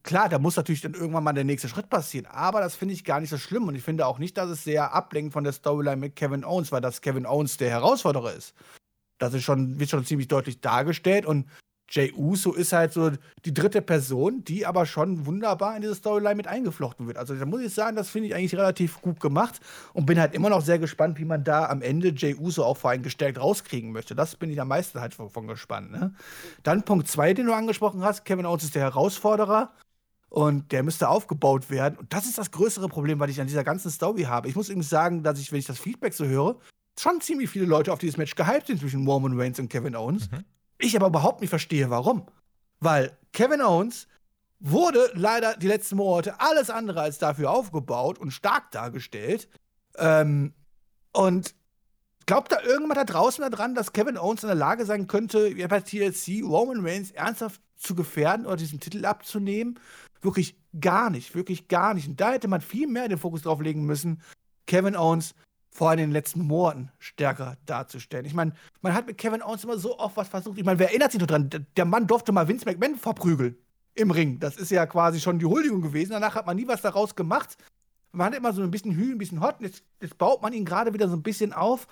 [0.04, 3.04] Klar, da muss natürlich dann irgendwann mal der nächste Schritt passieren, aber das finde ich
[3.04, 5.52] gar nicht so schlimm und ich finde auch nicht, dass es sehr ablenkt von der
[5.52, 8.56] Storyline mit Kevin Owens, weil das Kevin Owens der Herausforderer ist.
[9.18, 11.46] Das ist schon, wird schon ziemlich deutlich dargestellt und
[11.92, 13.12] Jey Uso ist halt so
[13.46, 17.18] die dritte Person, die aber schon wunderbar in diese Storyline mit eingeflochten wird.
[17.18, 19.60] Also da muss ich sagen, das finde ich eigentlich relativ gut gemacht
[19.94, 22.78] und bin halt immer noch sehr gespannt, wie man da am Ende Jey Uso auch
[22.78, 24.16] vor allem gestärkt rauskriegen möchte.
[24.16, 25.92] Das bin ich am meisten halt von, von gespannt.
[25.92, 26.14] Ne?
[26.64, 29.72] Dann Punkt zwei, den du angesprochen hast, Kevin Owens ist der Herausforderer
[30.30, 31.98] und der müsste aufgebaut werden.
[31.98, 34.48] Und das ist das größere Problem, was ich an dieser ganzen Story habe.
[34.48, 36.58] Ich muss übrigens sagen, dass ich, wenn ich das Feedback so höre,
[37.00, 40.30] schon ziemlich viele Leute auf dieses Match gehypt sind zwischen Roman Reigns und Kevin Owens.
[40.30, 40.46] Mhm.
[40.80, 42.26] Ich aber überhaupt nicht verstehe, warum.
[42.80, 44.08] Weil Kevin Owens
[44.60, 49.50] wurde leider die letzten Monate alles andere als dafür aufgebaut und stark dargestellt.
[49.98, 50.54] Ähm,
[51.14, 51.54] und
[52.26, 55.82] glaubt da irgendjemand da draußen daran, dass Kevin Owens in der Lage sein könnte, bei
[55.82, 59.80] TLC Roman Reigns ernsthaft zu gefährden oder diesen Titel abzunehmen?
[60.22, 62.08] Wirklich gar nicht, wirklich gar nicht.
[62.08, 64.22] Und da hätte man viel mehr den Fokus drauf legen müssen,
[64.68, 65.34] Kevin Owens
[65.72, 68.26] vor allem in den letzten Monaten stärker darzustellen.
[68.26, 70.58] Ich meine, man hat mit Kevin Owens immer so oft was versucht.
[70.58, 71.50] Ich meine, wer erinnert sich noch dran?
[71.76, 73.56] Der- Mann durfte mal Vince McMahon verprügeln
[73.96, 74.40] im Ring.
[74.40, 76.12] Das ist ja quasi schon die Huldigung gewesen.
[76.12, 77.58] Danach hat man nie was daraus gemacht.
[78.12, 79.56] Man hat immer so ein bisschen Hü, ein bisschen Hot.
[79.60, 81.88] Jetzt, jetzt baut man ihn gerade wieder so ein bisschen auf.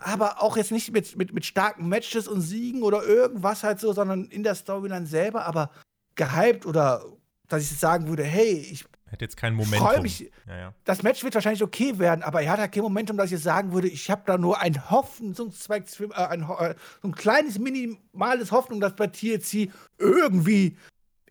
[0.00, 3.92] Aber auch jetzt nicht mit, mit, mit starken Matches und Siegen oder irgendwas halt so,
[3.92, 5.46] sondern in der Storyline selber.
[5.46, 5.70] Aber
[6.16, 7.04] gehypt oder
[7.46, 9.82] dass ich sagen würde, hey, ich Hätte jetzt kein Moment.
[9.82, 10.74] freu mich, Ja, ja.
[10.84, 13.42] das Match wird wahrscheinlich okay werden, aber er hat halt kein Momentum, dass ich jetzt
[13.42, 18.52] sagen würde, ich habe da nur ein Hoffnungszweig, äh, ein, äh, so ein kleines, minimales
[18.52, 19.68] Hoffnung, dass bei TLC
[19.98, 20.76] irgendwie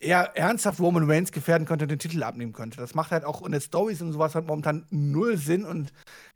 [0.02, 2.78] er ernsthaft Roman Reigns gefährden könnte und den Titel abnehmen könnte.
[2.78, 5.94] Das macht halt auch in der Stories und sowas halt momentan null Sinn und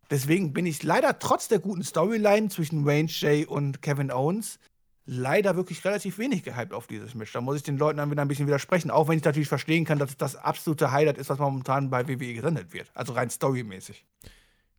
[0.09, 4.59] deswegen bin ich leider trotz der guten Storyline zwischen Reigns, Jay und Kevin Owens
[5.05, 7.33] leider wirklich relativ wenig gehypt auf dieses Match.
[7.33, 9.85] Da muss ich den Leuten dann wieder ein bisschen widersprechen, auch wenn ich natürlich verstehen
[9.85, 12.91] kann, dass es das absolute Highlight ist, was momentan bei WWE gesendet wird.
[12.93, 14.05] Also rein storymäßig.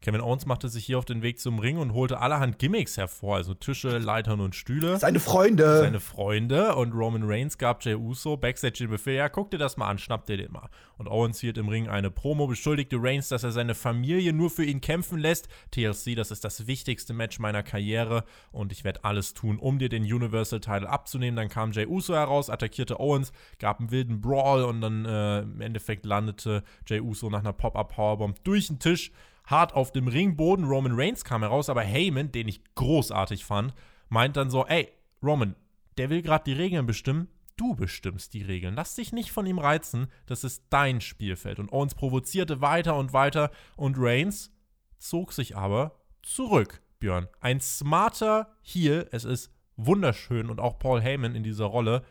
[0.04, 3.36] Kevin Owens machte sich hier auf den Weg zum Ring und holte allerhand Gimmicks hervor,
[3.36, 4.98] also Tische, Leitern und Stühle.
[4.98, 5.78] Seine Freunde.
[5.78, 6.74] Seine Freunde.
[6.74, 9.96] Und Roman Reigns gab Jey Uso Backstage den Befehl, ja, guck dir das mal an,
[9.96, 10.68] schnapp dir den mal.
[10.98, 14.62] Und Owens hielt im Ring eine Promo, beschuldigte Reigns, dass er seine Familie nur für
[14.62, 15.48] ihn kämpfen lässt.
[15.70, 19.88] TLC, das ist das wichtigste Match meiner Karriere und ich werde alles tun, um dir
[19.88, 21.36] den Universal Title abzunehmen.
[21.36, 25.62] Dann kam Jey Uso heraus, attackierte Owens, gab einen wilden Brawl und dann äh, im
[25.62, 29.10] Endeffekt landete Jey Uso nach einer Pop-Up Powerbomb durch den Tisch
[29.46, 30.64] hart auf dem Ringboden.
[30.64, 33.74] Roman Reigns kam heraus, aber Heyman, den ich großartig fand,
[34.08, 34.88] meint dann so: Ey,
[35.22, 35.54] Roman,
[35.96, 37.28] der will gerade die Regeln bestimmen.
[37.56, 38.74] Du bestimmst die Regeln.
[38.74, 40.08] Lass dich nicht von ihm reizen.
[40.26, 41.60] Das ist dein Spielfeld.
[41.60, 43.50] Und Owens provozierte weiter und weiter.
[43.76, 44.52] Und Reigns
[44.98, 47.28] zog sich aber zurück, Björn.
[47.40, 49.08] Ein smarter Heel.
[49.12, 50.50] Es ist wunderschön.
[50.50, 52.04] Und auch Paul Heyman in dieser Rolle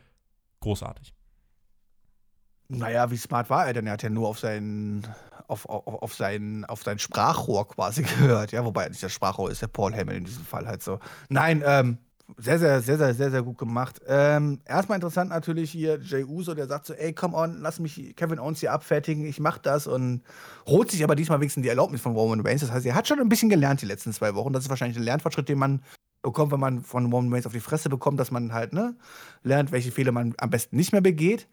[0.62, 1.14] großartig.
[2.78, 3.88] Naja, wie smart war er denn?
[3.88, 5.08] Er hat ja nur auf seinen,
[5.48, 8.52] auf, auf, auf, sein, auf sein Sprachrohr quasi gehört.
[8.52, 11.00] Ja, wobei nicht das Sprachrohr ist der Paul Hamill in diesem Fall halt so.
[11.30, 11.98] Nein, ähm,
[12.38, 14.02] sehr, sehr, sehr, sehr, sehr, sehr gut gemacht.
[14.08, 18.16] Ähm, erstmal interessant natürlich hier Jay Uso, der sagt so, ey, come on, lass mich
[18.16, 20.24] Kevin Owens hier abfertigen, ich mach das und
[20.66, 22.62] holt sich aber diesmal wenigstens die Erlaubnis von Roman Reigns.
[22.62, 24.54] Das heißt, er hat schon ein bisschen gelernt die letzten zwei Wochen.
[24.54, 25.84] Das ist wahrscheinlich ein Lernfortschritt, den man
[26.22, 28.96] bekommt, wenn man von Roman Reigns auf die Fresse bekommt, dass man halt, ne,
[29.44, 31.48] lernt, welche Fehler man am besten nicht mehr begeht.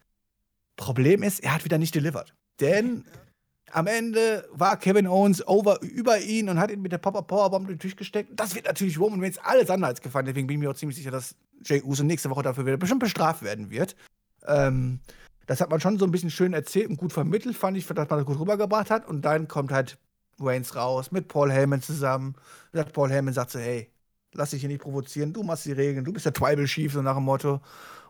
[0.81, 2.33] Problem ist, er hat wieder nicht delivered.
[2.59, 3.05] Denn
[3.71, 7.67] am Ende war Kevin Owens over über ihn und hat ihn mit der Pop-Up Powerbomb
[7.67, 8.31] durch den Tisch gesteckt.
[8.35, 10.25] Das wird natürlich Roman Reigns alles andere als gefallen.
[10.25, 12.99] Deswegen bin ich mir auch ziemlich sicher, dass Jay Uso nächste Woche dafür wieder bestimmt
[12.99, 13.95] bestraft werden wird.
[14.47, 14.99] Ähm,
[15.45, 18.09] das hat man schon so ein bisschen schön erzählt und gut vermittelt, fand ich, dass
[18.09, 19.07] man das gut rübergebracht hat.
[19.07, 19.99] Und dann kommt halt
[20.39, 22.35] Reigns raus mit Paul Heyman zusammen.
[22.73, 23.91] Und Paul Heyman sagt so, hey,
[24.33, 27.01] lass dich hier nicht provozieren, du machst die Regeln, du bist der Tribal Chief, so
[27.01, 27.61] nach dem Motto.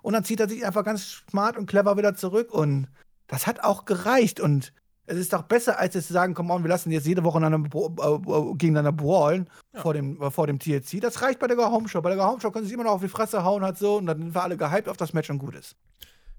[0.02, 2.54] Und dann zieht er sich einfach ganz smart und clever wieder zurück.
[2.54, 2.88] Und
[3.28, 4.40] das hat auch gereicht.
[4.40, 4.74] Und
[5.06, 7.40] es ist doch besser, als jetzt zu sagen, komm on, wir lassen jetzt jede Woche
[7.40, 9.82] äh, äh, gegeneinander brawlen ja.
[9.82, 11.02] vor, dem, äh, vor dem TLC.
[11.02, 12.02] Das reicht bei der Go Home Show.
[12.02, 13.98] Bei der Go Home Show können sie immer noch auf die Fresse hauen, halt so.
[13.98, 15.76] Und dann sind wir alle gehypt auf das Match und gut ist.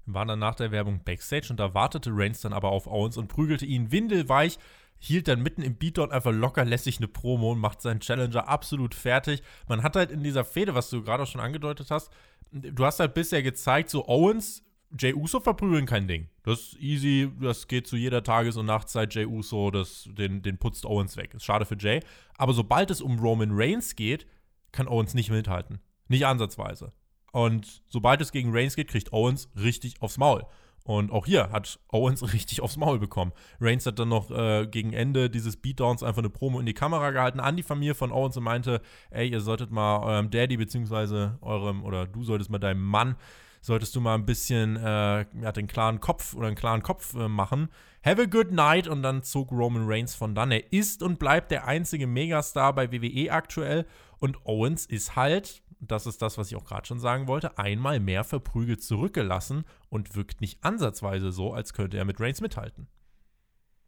[0.05, 3.15] Wir waren dann nach der Werbung Backstage und da wartete Reigns dann aber auf Owens
[3.15, 4.59] und prügelte ihn windelweich
[5.03, 8.95] hielt dann mitten im Beatdown einfach locker lässig eine Promo und macht seinen Challenger absolut
[8.95, 9.43] fertig.
[9.67, 12.09] Man hat halt in dieser Fehde, was du gerade auch schon angedeutet hast,
[12.51, 14.63] du hast halt bisher gezeigt, so Owens,
[14.97, 16.29] Jay Uso verprügeln kein Ding.
[16.43, 19.13] Das ist easy, das geht zu jeder Tages- und Nachtzeit.
[19.13, 21.33] Jay Uso, das, den, den putzt Owens weg.
[21.33, 21.99] Ist schade für Jay.
[22.37, 24.27] Aber sobald es um Roman Reigns geht,
[24.71, 25.79] kann Owens nicht mithalten.
[26.07, 26.93] Nicht ansatzweise.
[27.31, 30.45] Und sobald es gegen Reigns geht, kriegt Owens richtig aufs Maul.
[30.83, 33.31] Und auch hier hat Owens richtig aufs Maul bekommen.
[33.59, 37.11] Reigns hat dann noch äh, gegen Ende dieses Beatdowns einfach eine Promo in die Kamera
[37.11, 41.37] gehalten an die Familie von Owens und meinte, ey, ihr solltet mal eurem Daddy beziehungsweise
[41.41, 43.15] eurem, oder du solltest mal deinem Mann,
[43.61, 47.29] solltest du mal ein bisschen, äh, ja, den klaren Kopf oder einen klaren Kopf äh,
[47.29, 47.69] machen.
[48.05, 50.51] Have a good night und dann zog Roman Reigns von dann.
[50.51, 53.85] Er ist und bleibt der einzige Megastar bei WWE aktuell
[54.19, 57.99] und Owens ist halt, das ist das, was ich auch gerade schon sagen wollte, einmal
[57.99, 62.87] mehr verprügelt zurückgelassen und wirkt nicht ansatzweise so, als könnte er mit Reigns mithalten.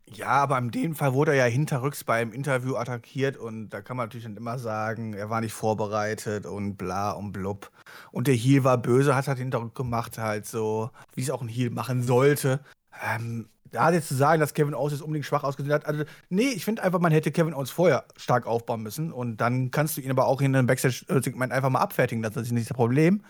[0.08, 3.98] Ja, aber in dem Fall wurde er ja hinterrücks beim Interview attackiert und da kann
[3.98, 7.72] man natürlich dann immer sagen, er war nicht vorbereitet und bla und blub.
[8.12, 11.48] Und der Heel war böse, hat halt hinterrück gemacht, halt so, wie es auch ein
[11.48, 12.60] Heel machen sollte.
[13.04, 16.50] Ähm, da jetzt zu sagen, dass Kevin Owens jetzt unbedingt schwach ausgesehen hat, also nee,
[16.50, 20.02] ich finde einfach, man hätte Kevin Owens vorher stark aufbauen müssen und dann kannst du
[20.02, 23.24] ihn aber auch in einem Backstage-Segment einfach mal abfertigen, das ist nicht das Problem,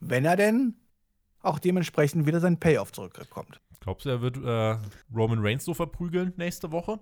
[0.00, 0.74] wenn er denn
[1.42, 3.60] auch dementsprechend wieder sein Payoff zurückkommt.
[3.80, 4.76] Glaubst du, er wird äh,
[5.14, 7.00] Roman Reigns so verprügeln nächste Woche?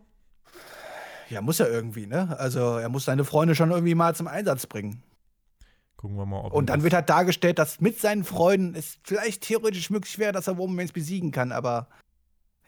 [1.29, 2.38] Ja, muss er irgendwie, ne?
[2.38, 5.03] Also er muss seine Freunde schon irgendwie mal zum Einsatz bringen.
[5.96, 9.42] Gucken wir mal, ob Und dann wird halt dargestellt, dass mit seinen Freunden es vielleicht
[9.42, 11.88] theoretisch möglich wäre, dass er Roman Reigns besiegen kann, aber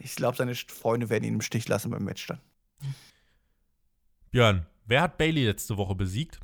[0.01, 2.41] ich glaube, seine Freunde werden ihn im Stich lassen beim Match dann.
[4.31, 6.41] Björn, wer hat Bailey letzte Woche besiegt?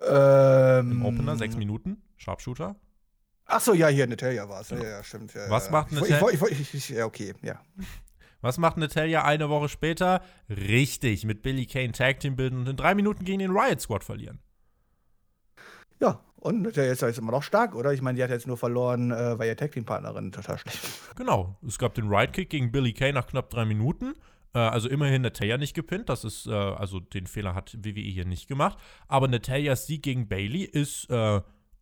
[0.00, 2.76] Ähm, Im Opener, sechs Minuten, Sharpshooter.
[3.46, 4.70] Ach so, ja, hier, Natalia war es.
[4.70, 4.82] Ja.
[4.82, 5.34] ja, stimmt.
[5.34, 5.72] Ja, Was ja.
[5.72, 6.20] macht Natalia?
[6.88, 7.60] Ja, okay, ja.
[8.40, 10.22] Was macht Natalia eine Woche später?
[10.48, 14.04] Richtig, mit Billy Kane Tag Team bilden und in drei Minuten gegen den Riot Squad
[14.04, 14.38] verlieren.
[16.00, 17.92] Ja, und ist jetzt immer noch stark, oder?
[17.92, 20.78] Ich meine, die hat jetzt nur verloren, äh, weil ihr Tag Team Partnerin total schlecht.
[21.16, 24.14] Genau, es gab den Riot Kick gegen Billy Kane nach knapp drei Minuten.
[24.54, 26.08] Äh, also immerhin Natalia nicht gepinnt.
[26.08, 28.78] Das ist, äh, also den Fehler hat WWE hier nicht gemacht.
[29.08, 31.40] Aber Natalias Sieg gegen Bailey ist äh,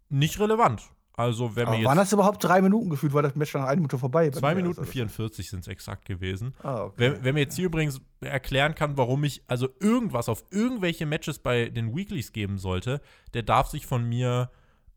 [0.09, 0.83] nicht relevant
[1.19, 3.14] Also, wenn mir waren das überhaupt drei Minuten gefühlt?
[3.14, 4.29] War das Match nach einer Minute vorbei?
[4.31, 6.55] 2 Minuten Also, 44 sind es exakt gewesen.
[6.62, 6.95] Ah, okay.
[6.99, 11.39] Wer, wer mir jetzt hier übrigens erklären kann, warum ich also irgendwas auf irgendwelche Matches
[11.39, 13.01] bei den Weeklies geben sollte,
[13.33, 14.51] der darf sich von mir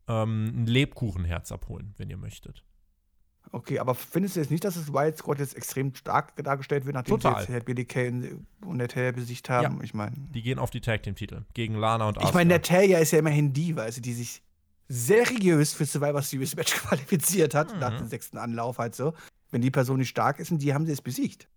[0.08, 2.64] ähm, ein Lebkuchenherz abholen, wenn ihr möchtet.
[3.52, 6.94] Okay, aber findest du jetzt nicht, dass das Wild Squad jetzt extrem stark dargestellt wird,
[6.94, 7.46] nachdem Total.
[7.46, 8.08] sie jetzt BDK
[8.64, 9.78] und Natalia besiegt haben?
[9.78, 9.82] Ja.
[9.84, 12.38] Ich meine, Die gehen auf die Tag Team Titel gegen Lana und ich Asuka.
[12.38, 14.42] meine, Natalia ist ja immerhin die, weißt du, die sich
[14.92, 17.78] seriös für Survivor Series Match qualifiziert hat, Mhm.
[17.80, 19.14] nach dem sechsten Anlauf halt so.
[19.52, 21.48] Wenn die Person nicht stark ist, und die haben sie jetzt besiegt.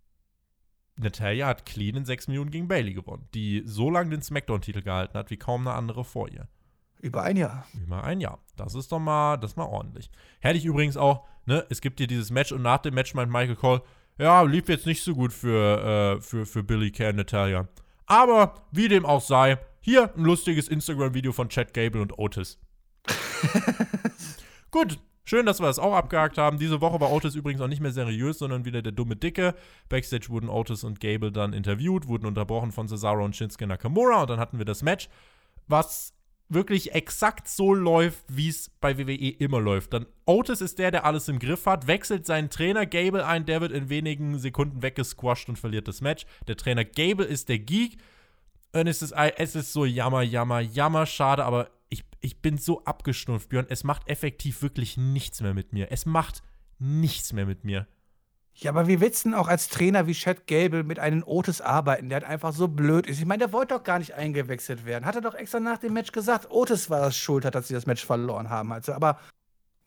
[0.96, 5.18] Natalia hat clean in 6 Minuten gegen Bailey gewonnen, die so lange den Smackdown-Titel gehalten
[5.18, 6.46] hat wie kaum eine andere vor ihr.
[7.00, 7.66] Über ein Jahr.
[7.74, 8.38] Über ein Jahr.
[8.56, 10.08] Das ist doch mal, das mal ordentlich.
[10.40, 13.30] Hätte ich übrigens auch, ne, es gibt hier dieses Match und nach dem Match meint
[13.30, 13.82] Michael Cole,
[14.18, 17.66] ja, lief jetzt nicht so gut für, äh, für, für Billy Kay und Natalia.
[18.06, 22.58] Aber wie dem auch sei, hier ein lustiges Instagram-Video von Chad Gable und Otis.
[24.70, 26.58] gut, schön, dass wir das auch abgehakt haben.
[26.58, 29.54] Diese Woche war Otis übrigens auch nicht mehr seriös, sondern wieder der dumme Dicke.
[29.88, 34.30] Backstage wurden Otis und Gable dann interviewt, wurden unterbrochen von Cesaro und Shinsuke Nakamura und
[34.30, 35.08] dann hatten wir das Match,
[35.66, 36.14] was
[36.48, 39.92] wirklich exakt so läuft, wie es bei WWE immer läuft.
[39.92, 43.60] Dann Otis ist der, der alles im Griff hat, wechselt seinen Trainer Gable ein, der
[43.60, 46.26] wird in wenigen Sekunden weggesquasht und verliert das Match.
[46.46, 47.98] Der Trainer Gable ist der Geek.
[48.74, 52.84] Und es ist, es ist so jammer, jammer, jammer, schade, aber ich, ich bin so
[52.84, 53.66] abgestumpft, Björn.
[53.68, 55.92] Es macht effektiv wirklich nichts mehr mit mir.
[55.92, 56.42] Es macht
[56.80, 57.86] nichts mehr mit mir.
[58.56, 62.20] Ja, aber wie denn auch als Trainer wie Chad Gable mit einem Otis arbeiten, der
[62.20, 63.20] halt einfach so blöd ist?
[63.20, 65.06] Ich meine, der wollte doch gar nicht eingewechselt werden.
[65.06, 67.86] Hat er doch extra nach dem Match gesagt, Otis war das schuld, dass sie das
[67.86, 68.72] Match verloren haben.
[68.72, 69.20] Also, aber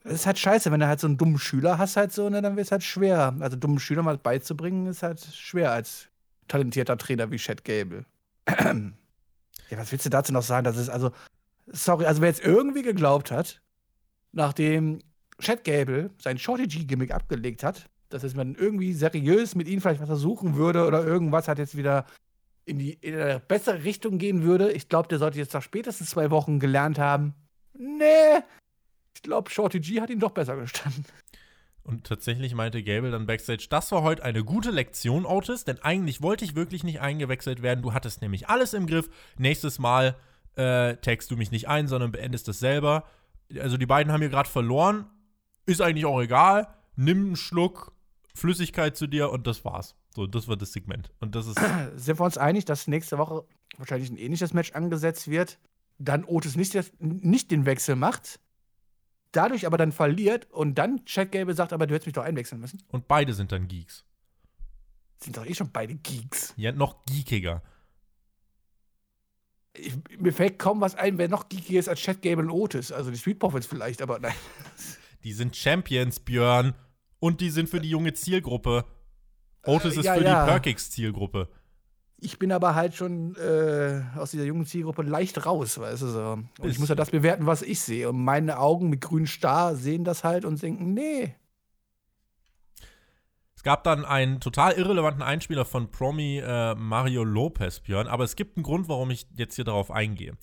[0.04, 2.40] es ist halt scheiße, wenn du halt so einen dummen Schüler hast, halt so, ne,
[2.40, 3.34] dann wird es halt schwer.
[3.40, 6.08] Also dummen Schülern was beizubringen, ist halt schwer als
[6.46, 8.06] talentierter Trainer wie Chad Gable.
[8.48, 10.64] Ja, was willst du dazu noch sagen?
[10.64, 11.12] Das ist also,
[11.66, 13.60] sorry, also wer jetzt irgendwie geglaubt hat,
[14.32, 15.00] nachdem
[15.40, 20.08] Chad Gable sein Shorty G-Gimmick abgelegt hat, dass man irgendwie seriös mit ihm vielleicht was
[20.08, 22.06] versuchen würde oder irgendwas hat jetzt wieder
[22.64, 24.72] in die in eine bessere Richtung gehen würde.
[24.72, 27.34] Ich glaube, der sollte jetzt nach spätestens zwei Wochen gelernt haben.
[27.74, 28.42] Nee,
[29.14, 31.04] ich glaube, Shorty G hat ihn doch besser gestanden.
[31.88, 36.20] Und tatsächlich meinte Gable dann backstage, das war heute eine gute Lektion, Otis, denn eigentlich
[36.20, 37.80] wollte ich wirklich nicht eingewechselt werden.
[37.80, 39.08] Du hattest nämlich alles im Griff.
[39.38, 40.14] Nächstes Mal
[40.56, 43.04] äh, tagst du mich nicht ein, sondern beendest es selber.
[43.58, 45.06] Also die beiden haben hier gerade verloren.
[45.64, 46.68] Ist eigentlich auch egal.
[46.96, 47.92] Nimm einen Schluck
[48.34, 49.94] Flüssigkeit zu dir und das war's.
[50.14, 51.10] So, das war das Segment.
[51.20, 51.58] Und das ist.
[51.96, 53.44] Sind wir uns einig, dass nächste Woche
[53.78, 55.58] wahrscheinlich ein ähnliches Match angesetzt wird,
[55.98, 58.40] dann Otis nicht, das- nicht den Wechsel macht,
[59.32, 62.60] dadurch aber dann verliert und dann Chad Gable sagt, aber du hättest mich doch einwechseln
[62.60, 62.82] müssen.
[62.88, 64.04] Und beide sind dann Geeks.
[65.18, 66.54] Sind doch eh schon beide Geeks.
[66.56, 67.62] Ja, noch geekiger.
[69.74, 72.90] Ich, mir fällt kaum was ein, wer noch geekiger ist als Chad Gable und Otis.
[72.92, 74.34] Also die Street Profits vielleicht, aber nein.
[75.24, 76.74] Die sind Champions, Björn.
[77.18, 78.84] Und die sind für die junge Zielgruppe.
[79.66, 80.44] Otis Äh, ist ja, für ja.
[80.44, 81.48] die Perkix-Zielgruppe.
[82.20, 86.38] Ich bin aber halt schon äh, aus dieser jungen Zielgruppe leicht raus, weißt du so.
[86.58, 88.08] Und ich muss ja das bewerten, was ich sehe.
[88.08, 91.36] Und meine Augen mit grünen Star sehen das halt und denken, nee.
[93.54, 98.34] Es gab dann einen total irrelevanten Einspieler von Promi äh, Mario Lopez, Björn, aber es
[98.34, 100.36] gibt einen Grund, warum ich jetzt hier darauf eingehe.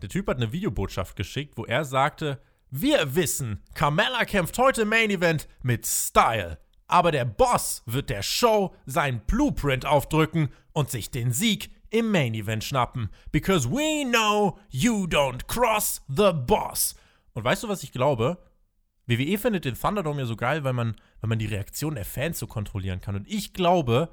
[0.00, 4.88] Der Typ hat eine Videobotschaft geschickt, wo er sagte: Wir wissen, Carmella kämpft heute im
[4.88, 6.58] Main Event mit Style.
[6.86, 10.48] Aber der Boss wird der Show seinen Blueprint aufdrücken
[10.78, 13.10] und sich den Sieg im Main Event schnappen.
[13.32, 16.94] Because we know you don't cross the boss.
[17.32, 18.38] Und weißt du, was ich glaube?
[19.06, 22.38] WWE findet den Thunderdome ja so geil, weil man, weil man die Reaktion der Fans
[22.38, 23.16] so kontrollieren kann.
[23.16, 24.08] Und ich glaube,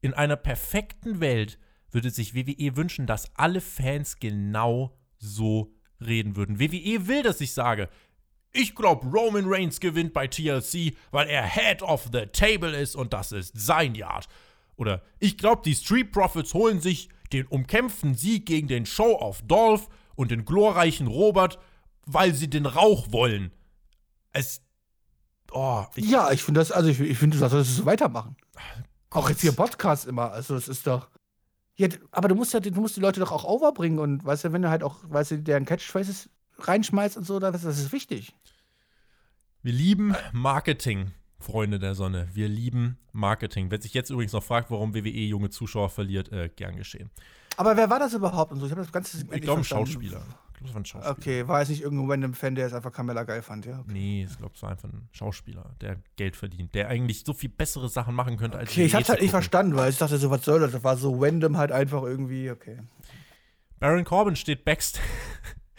[0.00, 1.56] in einer perfekten Welt
[1.92, 6.58] würde sich WWE wünschen, dass alle Fans genau so reden würden.
[6.58, 7.88] WWE will, dass ich sage,
[8.50, 13.12] ich glaube, Roman Reigns gewinnt bei TLC, weil er Head of the Table ist und
[13.12, 14.26] das ist sein Yard.
[14.78, 19.42] Oder ich glaube, die Street Profits holen sich den umkämpften Sieg gegen den Show of
[19.42, 21.58] Dolph und den glorreichen Robert,
[22.06, 23.52] weil sie den Rauch wollen.
[24.32, 24.62] Es.
[25.50, 28.36] Oh, ich, ja, ich finde das, also ich, ich finde, du solltest es so weitermachen.
[29.10, 30.30] Auch jetzt hier Podcast immer.
[30.30, 31.08] Also, das ist doch.
[31.76, 34.52] Ja, aber du musst ja, du musst die Leute doch auch overbringen und weißt du,
[34.52, 37.92] wenn du halt auch, weißt du, deren Catchphrases reinschmeißt und so, dann ist das ist
[37.92, 38.34] wichtig.
[39.62, 42.28] Wir lieben Marketing, Freunde der Sonne.
[42.32, 43.70] Wir lieben Marketing.
[43.70, 47.10] Wer sich jetzt übrigens noch fragt, warum WWE junge Zuschauer verliert, äh, gern geschehen.
[47.56, 48.66] Aber wer war das überhaupt und so?
[48.66, 50.22] Ich habe das ganze Ich glaube, ein Schauspieler.
[50.52, 51.16] Ich glaube, es war ein Schauspieler.
[51.16, 53.78] Okay, war jetzt nicht irgendein random Fan, der es einfach Carmella geil fand, ja.
[53.78, 57.32] Okay, Nee, ich glaube, es war einfach ein Schauspieler, der Geld verdient, der eigentlich so
[57.32, 59.98] viel bessere Sachen machen könnte als okay ich hab's halt zu nicht verstanden, weil ich
[59.98, 60.72] dachte so, was soll das?
[60.72, 62.78] Das war so random halt einfach irgendwie, okay.
[63.78, 65.04] Baron Corbin steht backstage.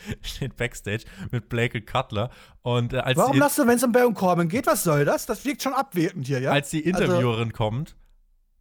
[0.21, 2.29] steht Backstage mit Blake und Cutler.
[2.61, 5.05] Und, äh, als Warum die, lasst du, wenn es um Baron Corbin geht, was soll
[5.05, 5.25] das?
[5.25, 6.51] Das wirkt schon abwertend hier, ja?
[6.51, 7.95] als die Also- Interviewerin kommt,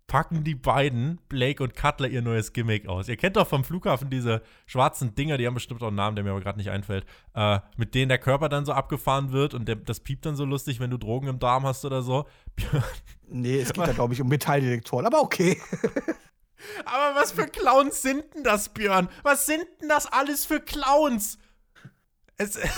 [0.07, 3.09] packen die beiden, Blake und Cutler, ihr neues Gimmick aus.
[3.11, 6.25] Ihr kennt doch vom Flughafen diese schwarzen Dinger, die haben bestimmt auch einen Namen, der
[6.25, 9.69] mir aber gerade nicht einfällt, äh, mit denen der Körper dann so abgefahren wird und
[9.69, 12.27] der, das piept dann so lustig, wenn du Drogen im Darm hast oder so.
[13.31, 15.61] Nee, es geht da, glaube ich, um Metalldetektoren, aber okay.
[16.85, 19.09] Aber was für Clowns sind denn das, Björn?
[19.23, 21.39] Was sind denn das alles für Clowns?
[22.37, 22.59] Es.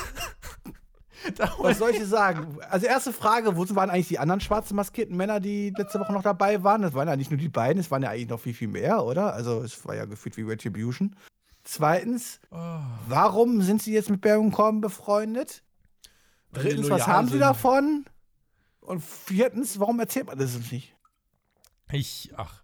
[1.58, 2.56] Was soll ich sagen?
[2.70, 6.22] Also, erste Frage: Wo waren eigentlich die anderen schwarzen maskierten Männer, die letzte Woche noch
[6.22, 6.80] dabei waren?
[6.80, 9.04] Das waren ja nicht nur die beiden, es waren ja eigentlich noch viel, viel mehr,
[9.04, 9.34] oder?
[9.34, 11.14] Also, es war ja gefühlt wie Retribution.
[11.62, 15.62] Zweitens, Oh, warum sind sie jetzt mit Baron Corbin befreundet?
[16.52, 18.06] Drittens, was haben sie davon?
[18.80, 20.96] Und viertens, warum erzählt man das uns nicht?
[21.92, 22.62] Ich, ach.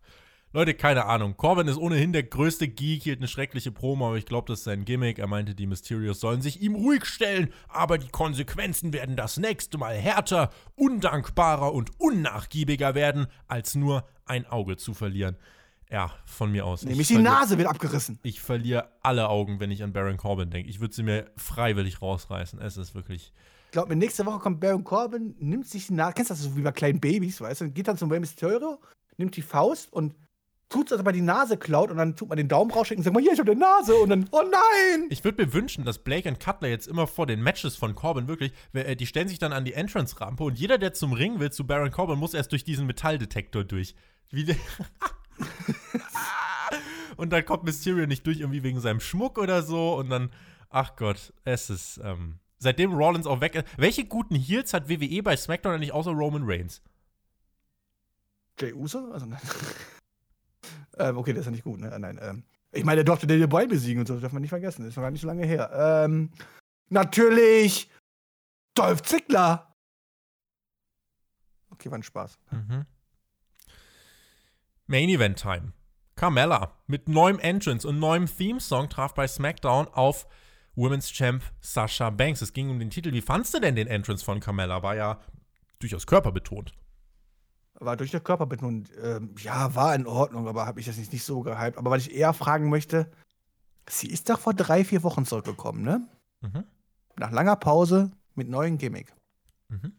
[0.52, 1.36] Leute, keine Ahnung.
[1.36, 4.64] Corbin ist ohnehin der größte Geek, hielt eine schreckliche Promo, aber ich glaube, das ist
[4.64, 5.18] sein Gimmick.
[5.18, 9.76] Er meinte, die Mysterios sollen sich ihm ruhig stellen, aber die Konsequenzen werden das nächste
[9.76, 15.36] Mal härter, undankbarer und unnachgiebiger werden, als nur ein Auge zu verlieren.
[15.90, 16.82] Ja, von mir aus.
[16.84, 18.18] Nämlich Ich die Nase wird abgerissen.
[18.22, 20.68] Ich verliere alle Augen, wenn ich an Baron Corbin denke.
[20.68, 22.60] Ich würde sie mir freiwillig rausreißen.
[22.60, 23.32] Es ist wirklich.
[23.66, 26.56] Ich glaube, nächste Woche kommt Baron Corbin, nimmt sich die Nase, kennst du das so
[26.56, 28.80] wie bei kleinen Babys, weißt du, geht dann zum Rey Mysterio,
[29.16, 30.14] nimmt die Faust und
[30.68, 33.04] tut als ob er die Nase klaut und dann tut man den Daumen rausschicken und
[33.04, 35.06] sagt mal, hier, ich hab eine Nase und dann, oh nein!
[35.10, 38.28] Ich würde mir wünschen, dass Blake und Cutler jetzt immer vor den Matches von Corbin
[38.28, 41.52] wirklich, äh, die stellen sich dann an die Entrance-Rampe und jeder, der zum Ring will,
[41.52, 43.94] zu Baron Corbin, muss erst durch diesen Metalldetektor durch.
[44.30, 44.46] Wie
[47.16, 49.94] und dann kommt Mysterio nicht durch, irgendwie wegen seinem Schmuck oder so.
[49.94, 50.30] Und dann,
[50.70, 52.00] ach Gott, es ist.
[52.02, 53.66] Ähm, seitdem Rollins auch weg ist.
[53.76, 56.82] Welche guten Heels hat WWE bei SmackDown eigentlich außer Roman Reigns?
[58.58, 59.10] Jay Uso?
[59.12, 59.40] Also, nein.
[60.98, 61.96] ähm, okay, das ist ja nicht gut, ne?
[61.98, 62.44] Nein, ähm.
[62.72, 64.82] Ich meine, der durfte Daniel Bryan besiegen und so, das darf man nicht vergessen.
[64.82, 65.70] Das ist noch gar nicht so lange her.
[66.04, 66.30] Ähm,
[66.90, 67.90] natürlich
[68.74, 69.74] Dolph Ziggler.
[71.70, 72.38] Okay, war ein Spaß.
[72.50, 72.86] Mhm.
[74.86, 75.72] Main Event Time.
[76.16, 80.26] Carmella mit neuem Entrance und neuem Theme-Song traf bei SmackDown auf
[80.74, 82.40] Women's Champ Sasha Banks.
[82.40, 83.12] Es ging um den Titel.
[83.12, 84.82] Wie fandst du denn den Entrance von Carmella?
[84.82, 85.20] War ja
[85.78, 86.72] durchaus körperbetont.
[87.78, 88.90] War durch den Körper betont.
[89.02, 91.76] Ähm, ja, war in Ordnung, aber habe ich das nicht, nicht so gehypt.
[91.76, 93.10] Aber was ich eher fragen möchte,
[93.88, 96.08] sie ist doch vor drei, vier Wochen zurückgekommen, ne?
[96.40, 96.64] Mhm.
[97.18, 99.12] Nach langer Pause mit neuem Gimmick.
[99.68, 99.92] Mhm.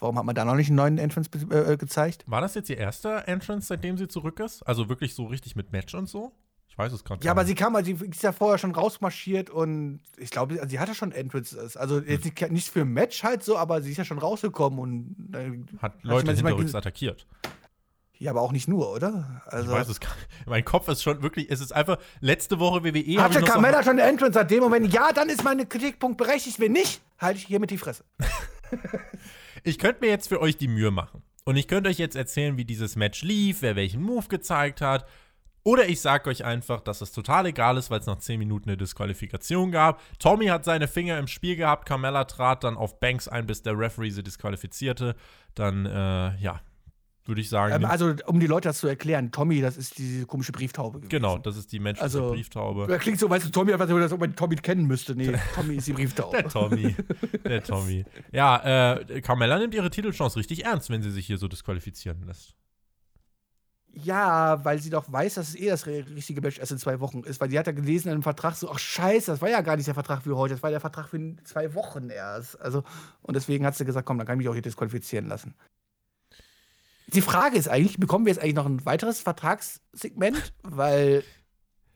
[0.00, 2.24] Warum hat man da noch nicht einen neuen Entrance be- äh, gezeigt?
[2.26, 4.62] War das jetzt ihr erster Entrance, seitdem sie zurück ist?
[4.62, 6.32] Also wirklich so richtig mit Match und so?
[6.78, 9.50] Ich weiß es gerade Ja, aber sie kam, also sie ist ja vorher schon rausmarschiert
[9.50, 11.76] und ich glaube, also sie hatte schon Entrances.
[11.76, 14.78] Also jetzt nicht, nicht für ein Match halt so, aber sie ist ja schon rausgekommen
[14.78, 17.26] und äh, hat Also, Leute meine, hinterrücks attackiert.
[18.18, 19.42] ja, aber auch nicht nur, oder?
[19.46, 20.28] Also Ich weiß es gar nicht.
[20.46, 24.02] Mein Kopf ist schon wirklich, es ist einfach, letzte Woche WWE hatte Carmella schon eine
[24.02, 26.60] Entrance seitdem und wenn ja, dann ist mein Kritikpunkt berechtigt.
[26.60, 28.04] Wenn nicht, halte ich hiermit die Fresse.
[29.64, 31.22] Ich könnte mir jetzt für euch die Mühe machen.
[31.44, 35.04] Und ich könnte euch jetzt erzählen, wie dieses Match lief, wer welchen Move gezeigt hat.
[35.64, 38.70] Oder ich sage euch einfach, dass es total egal ist, weil es nach 10 Minuten
[38.70, 40.00] eine Disqualifikation gab.
[40.18, 43.78] Tommy hat seine Finger im Spiel gehabt, Carmella trat dann auf Banks ein, bis der
[43.78, 45.14] Referee sie disqualifizierte.
[45.54, 46.60] Dann, äh, ja,
[47.26, 47.74] würde ich sagen.
[47.74, 50.98] Ähm, also, um die Leute das zu erklären, Tommy, das ist diese komische Brieftaube.
[51.00, 51.10] Gewesen.
[51.10, 52.86] genau, das ist die menschliche Also- Brieftaube.
[52.86, 55.14] Das klingt so, weißt du, Tommy als ob man Tommy kennen müsste.
[55.14, 56.38] Nee, Tommy ist die Brieftaube.
[56.38, 56.96] Der Tommy.
[57.44, 58.04] Der Tommy.
[58.32, 62.54] Ja, äh, Carmella nimmt ihre Titelchance richtig ernst, wenn sie sich hier so disqualifizieren lässt.
[63.92, 67.20] Ja, weil sie doch weiß, dass es eh das richtige Match erst in zwei Wochen
[67.20, 67.40] ist.
[67.40, 69.76] Weil sie hat ja gelesen in einem Vertrag so, ach scheiße, das war ja gar
[69.76, 72.60] nicht der Vertrag für heute, das war der Vertrag für zwei Wochen erst.
[72.60, 72.84] Also,
[73.22, 75.54] und deswegen hat sie gesagt, komm, dann kann ich mich auch hier disqualifizieren lassen.
[77.08, 80.52] Die Frage ist eigentlich, bekommen wir jetzt eigentlich noch ein weiteres Vertragssegment?
[80.62, 81.24] Weil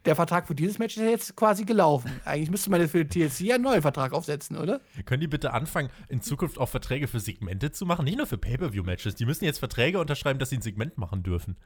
[0.04, 2.10] der Vertrag für dieses Match ist ja jetzt quasi gelaufen.
[2.24, 4.80] Eigentlich müsste man jetzt für TLC einen neuen Vertrag aufsetzen, oder?
[5.04, 8.04] Können die bitte anfangen, in Zukunft auch Verträge für Segmente zu machen?
[8.04, 9.14] Nicht nur für Pay-Per-View-Matches.
[9.14, 11.56] Die müssen jetzt Verträge unterschreiben, dass sie ein Segment machen dürfen.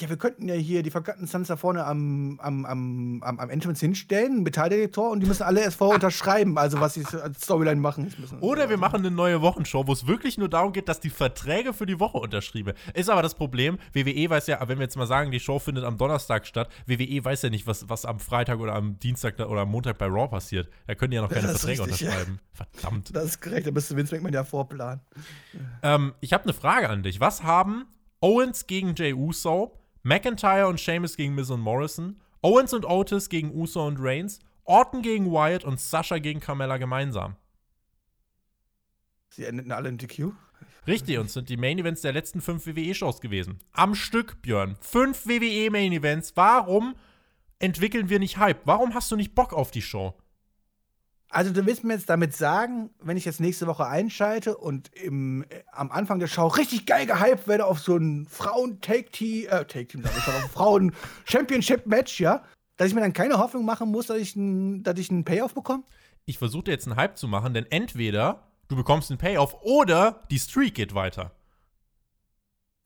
[0.00, 3.50] Ja, wir könnten ja hier die Forgotten Sons da vorne am, am, am, am, am
[3.50, 7.80] Entrance hinstellen, Metalldetektor, und die müssen alle erst vorher unterschreiben, also was sie als Storyline
[7.80, 8.40] machen müssen.
[8.40, 11.72] Oder wir machen eine neue Wochenshow, wo es wirklich nur darum geht, dass die Verträge
[11.72, 12.74] für die Woche unterschrieben.
[12.92, 15.84] Ist aber das Problem, WWE weiß ja, wenn wir jetzt mal sagen, die Show findet
[15.84, 19.60] am Donnerstag statt, WWE weiß ja nicht, was, was am Freitag oder am Dienstag oder
[19.60, 20.68] am Montag bei Raw passiert.
[20.88, 22.08] Da können die ja noch keine Verträge richtig, ja.
[22.10, 22.40] unterschreiben.
[22.52, 23.14] Verdammt.
[23.14, 25.00] Das ist korrekt, da müsste Vince McMahon ja vorplanen.
[25.84, 27.20] Ähm, ich habe eine Frage an dich.
[27.20, 27.84] Was haben
[28.24, 33.54] Owens gegen Jay Uso, McIntyre und Sheamus gegen Miz und Morrison, Owens und Otis gegen
[33.54, 37.36] Uso und Reigns, Orton gegen Wyatt und Sasha gegen Carmella gemeinsam?
[39.30, 40.32] Sie endeten alle in DQ.
[40.86, 43.58] Richtig, und sind die Main Events der letzten fünf WWE-Shows gewesen.
[43.72, 44.76] Am Stück, Björn.
[44.80, 46.36] Fünf WWE Main Events.
[46.36, 46.94] Warum
[47.58, 48.66] entwickeln wir nicht Hype?
[48.66, 50.14] Warum hast du nicht Bock auf die Show?
[51.34, 55.42] Also du willst mir jetzt damit sagen, wenn ich jetzt nächste Woche einschalte und im,
[55.42, 60.04] äh, am Anfang der Show richtig geil gehypt werde auf so ein Frauen-Take-Team, äh, Take-Team,
[60.04, 62.44] sag ich schon, auf ein Frauen-Championship-Match, ja,
[62.76, 65.54] dass ich mir dann keine Hoffnung machen muss, dass ich, n, dass ich einen Payoff
[65.54, 65.82] bekomme?
[66.24, 70.38] Ich versuche jetzt einen Hype zu machen, denn entweder du bekommst einen Payoff oder die
[70.38, 71.32] Streak geht weiter.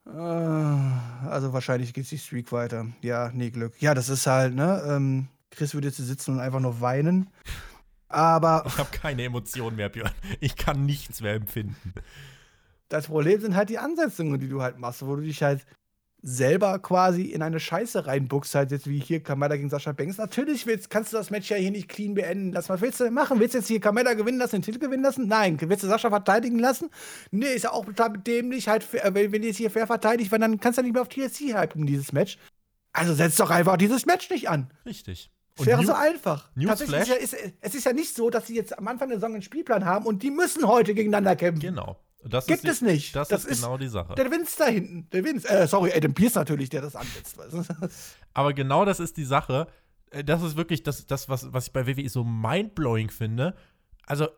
[0.06, 2.86] Äh, also wahrscheinlich geht die Streak weiter.
[3.02, 3.74] Ja, nee, Glück.
[3.82, 7.28] Ja, das ist halt, ne, ähm, Chris würde jetzt sitzen und einfach nur weinen.
[8.08, 10.10] Aber Ich habe keine Emotionen mehr, Björn.
[10.40, 11.92] Ich kann nichts mehr empfinden.
[12.88, 15.66] das Problem sind halt die Ansetzungen, die du halt machst, wo du dich halt
[16.20, 20.16] selber quasi in eine Scheiße reinbuchst, halt jetzt wie hier Kamada gegen Sascha Banks.
[20.18, 22.70] Natürlich willst, kannst du das Match ja hier nicht clean beenden lassen.
[22.70, 23.38] Was willst du denn machen?
[23.38, 25.28] Willst du jetzt hier Kamada gewinnen lassen, den Titel gewinnen lassen?
[25.28, 25.58] Nein.
[25.60, 26.90] Willst du Sascha verteidigen lassen?
[27.30, 28.66] Nee, ist ja auch total dämlich.
[28.66, 31.02] Halt, fair- wenn die jetzt hier fair verteidigt werden, dann kannst du ja nicht mehr
[31.02, 32.36] auf TLC hypen, dieses Match.
[32.92, 34.70] Also setz doch einfach dieses Match nicht an.
[34.86, 35.30] Richtig.
[35.58, 36.50] Es wäre so einfach.
[36.54, 36.78] Newsflash?
[37.08, 39.18] Tatsächlich ist ja, ist, es ist ja nicht so, dass sie jetzt am Anfang der
[39.18, 41.60] Saison einen Spielplan haben und die müssen heute gegeneinander kämpfen.
[41.60, 41.98] Genau.
[42.24, 43.14] Das Gibt ist es nicht.
[43.14, 44.14] Das, Das ist ist- genau die Sache.
[44.16, 45.08] Der Vince da hinten.
[45.10, 45.48] Der Vince.
[45.48, 47.36] Äh, sorry, Adam Pierce natürlich, der das ansetzt.
[48.34, 49.68] Aber genau das ist die Sache.
[50.10, 53.54] Äh, Das ist wirklich das, das was, was ich bei WWE so mindblowing finde.
[54.06, 54.28] Also,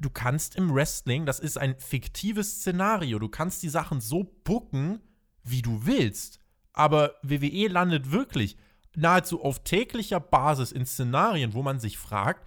[0.00, 5.00] du kannst im Wrestling, das ist ein fiktives Szenario, du kannst die Sachen so booken,
[5.44, 6.38] wie du willst.
[6.72, 8.56] Aber WWE landet wirklich
[8.96, 12.46] nahezu auf täglicher Basis in Szenarien, wo man sich fragt,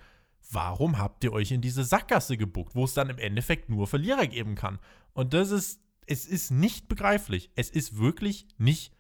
[0.52, 4.28] warum habt ihr euch in diese Sackgasse gebuckt, wo es dann im Endeffekt nur Verlierer
[4.28, 4.80] geben kann.
[5.14, 7.52] Und das ist, es ist nicht begreiflich.
[7.56, 8.94] Es ist wirklich nicht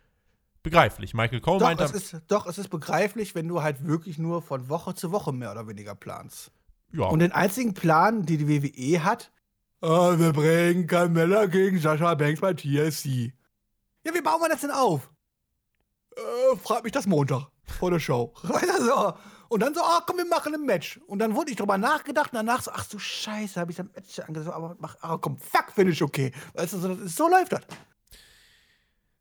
[0.64, 1.14] begreiflich.
[1.14, 4.42] Michael Cole Doch meint, es, ist, doch, es ist begreiflich, wenn du halt wirklich nur
[4.42, 6.52] von Woche zu Woche mehr oder weniger planst.
[6.92, 9.32] ja, Und den einzigen Plan, den die WWE hat,
[9.82, 13.34] ah, wir bringen Carmella gegen Sascha Banks bei TLC.
[14.04, 15.12] Ja, wie bauen wir das denn auf?
[16.16, 18.34] Äh, frag mich das Montag vor der Show.
[18.80, 19.14] So.
[19.48, 21.00] Und dann so, ah, komm, wir machen ein Match.
[21.08, 23.86] Und dann wurde ich drüber nachgedacht und danach so, ach du Scheiße, habe ich das
[23.94, 26.32] Match angesagt, aber mach, ah, komm, fuck, finde ich okay.
[26.56, 27.62] Weißt du, so, das ist, so läuft das.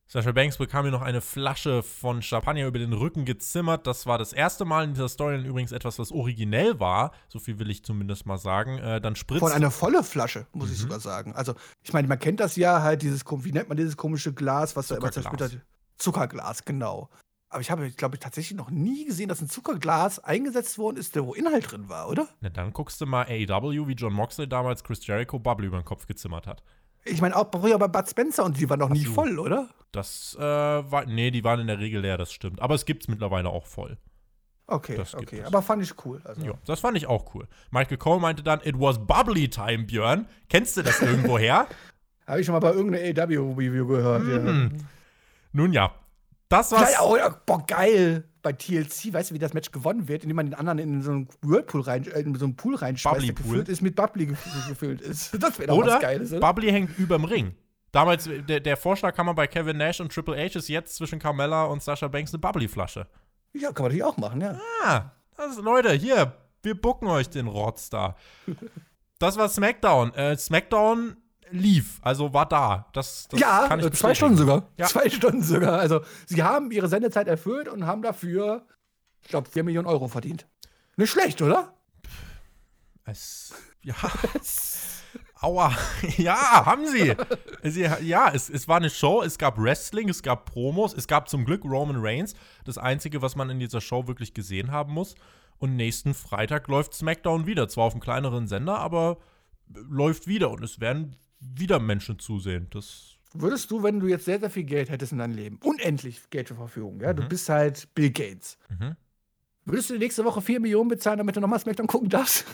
[0.07, 3.87] Sasha Banks bekam mir noch eine Flasche von Champagner über den Rücken gezimmert.
[3.87, 7.11] Das war das erste Mal in dieser Story übrigens etwas, was originell war.
[7.29, 8.79] So viel will ich zumindest mal sagen.
[8.79, 9.41] Äh, dann spritzt.
[9.41, 10.73] Von einer volle Flasche, muss Mhm.
[10.75, 11.35] ich sogar sagen.
[11.35, 14.77] Also, ich meine, man kennt das ja halt, dieses, wie nennt man dieses komische Glas,
[14.77, 15.59] was da immer zersplittert
[15.97, 17.09] Zuckerglas, genau.
[17.49, 21.15] Aber ich habe, glaube ich, tatsächlich noch nie gesehen, dass ein Zuckerglas eingesetzt worden ist,
[21.15, 22.29] der wo Inhalt drin war, oder?
[22.41, 25.85] Na, dann guckst du mal AEW, wie John Moxley damals Chris Jericho Bubble über den
[25.85, 26.65] Kopf gezimmert hat.
[27.05, 29.13] Ich meine, auch früher bei Bud Spencer und die waren noch nie so.
[29.13, 29.69] voll, oder?
[29.93, 31.07] Das äh, war.
[31.07, 32.61] Nee, die waren in der Regel leer, das stimmt.
[32.61, 33.99] Aber es gibt's mittlerweile auch voll.
[34.67, 35.41] Okay, Das gibt okay.
[35.41, 35.47] es.
[35.47, 36.23] Aber fand ich cool.
[36.25, 36.45] Also.
[36.45, 37.47] Ja, das fand ich auch cool.
[37.71, 40.27] Michael Cole meinte dann, it was bubbly time, Björn.
[40.49, 41.67] Kennst du das irgendwoher?
[42.27, 44.25] Habe ich schon mal bei irgendeiner AW-Review gehört.
[44.25, 44.71] Mhm.
[44.73, 44.85] Ja.
[45.55, 45.95] Nun ja,
[46.51, 46.83] das war's.
[46.93, 48.25] Geil, oh, boah, geil.
[48.43, 51.13] Bei TLC, weißt du, wie das Match gewonnen wird, indem man den anderen in so
[51.13, 54.69] einen Whirlpool rein, äh, in so einen Pool reinschmeißt, der gefüllt ist, mit Bubbly gef-
[54.69, 55.33] gefüllt ist.
[55.43, 56.41] Das wäre doch Oder was Geiles, oder?
[56.41, 57.55] Bubbly hängt überm Ring.
[57.93, 61.19] Damals, der, der Vorschlag kam mal bei Kevin Nash und Triple H ist jetzt zwischen
[61.21, 63.07] Carmella und Sasha Banks eine Bubbly-Flasche.
[63.55, 64.59] Ja, kann man natürlich auch machen, ja.
[64.83, 66.33] Ah, das, Leute, hier,
[66.63, 68.17] wir bucken euch den Rotz da.
[69.21, 70.13] Das war SmackDown.
[70.15, 71.17] Äh, SmackDown
[71.55, 72.87] lief, also war da.
[72.93, 74.15] Das, das ja, kann ich zwei.
[74.15, 74.69] Stunden sogar.
[74.77, 74.87] Ja.
[74.87, 75.79] Zwei Stunden sogar.
[75.79, 78.67] Also, sie haben ihre Sendezeit erfüllt und haben dafür,
[79.23, 80.47] ich glaube, 4 Millionen Euro verdient.
[80.97, 81.75] Nicht schlecht, oder?
[83.05, 83.95] Es, ja.
[85.41, 85.77] Aua.
[86.17, 87.15] Ja, haben sie.
[87.63, 91.29] sie ja, es, es war eine Show, es gab Wrestling, es gab Promos, es gab
[91.29, 92.35] zum Glück Roman Reigns.
[92.65, 95.15] Das Einzige, was man in dieser Show wirklich gesehen haben muss.
[95.59, 97.69] Und nächsten Freitag läuft SmackDown wieder.
[97.69, 99.19] Zwar auf einem kleineren Sender, aber
[99.69, 100.51] läuft wieder.
[100.51, 101.17] Und es werden
[101.55, 102.69] wieder Menschen zusehen.
[102.71, 106.31] Das Würdest du, wenn du jetzt sehr, sehr viel Geld hättest in deinem Leben, unendlich
[106.31, 108.57] Geld zur Verfügung, ja, du bist halt Bill Gates.
[108.69, 108.97] Mhm.
[109.65, 112.45] Würdest du nächste Woche 4 Millionen bezahlen, damit du nochmal SmackDown gucken darfst?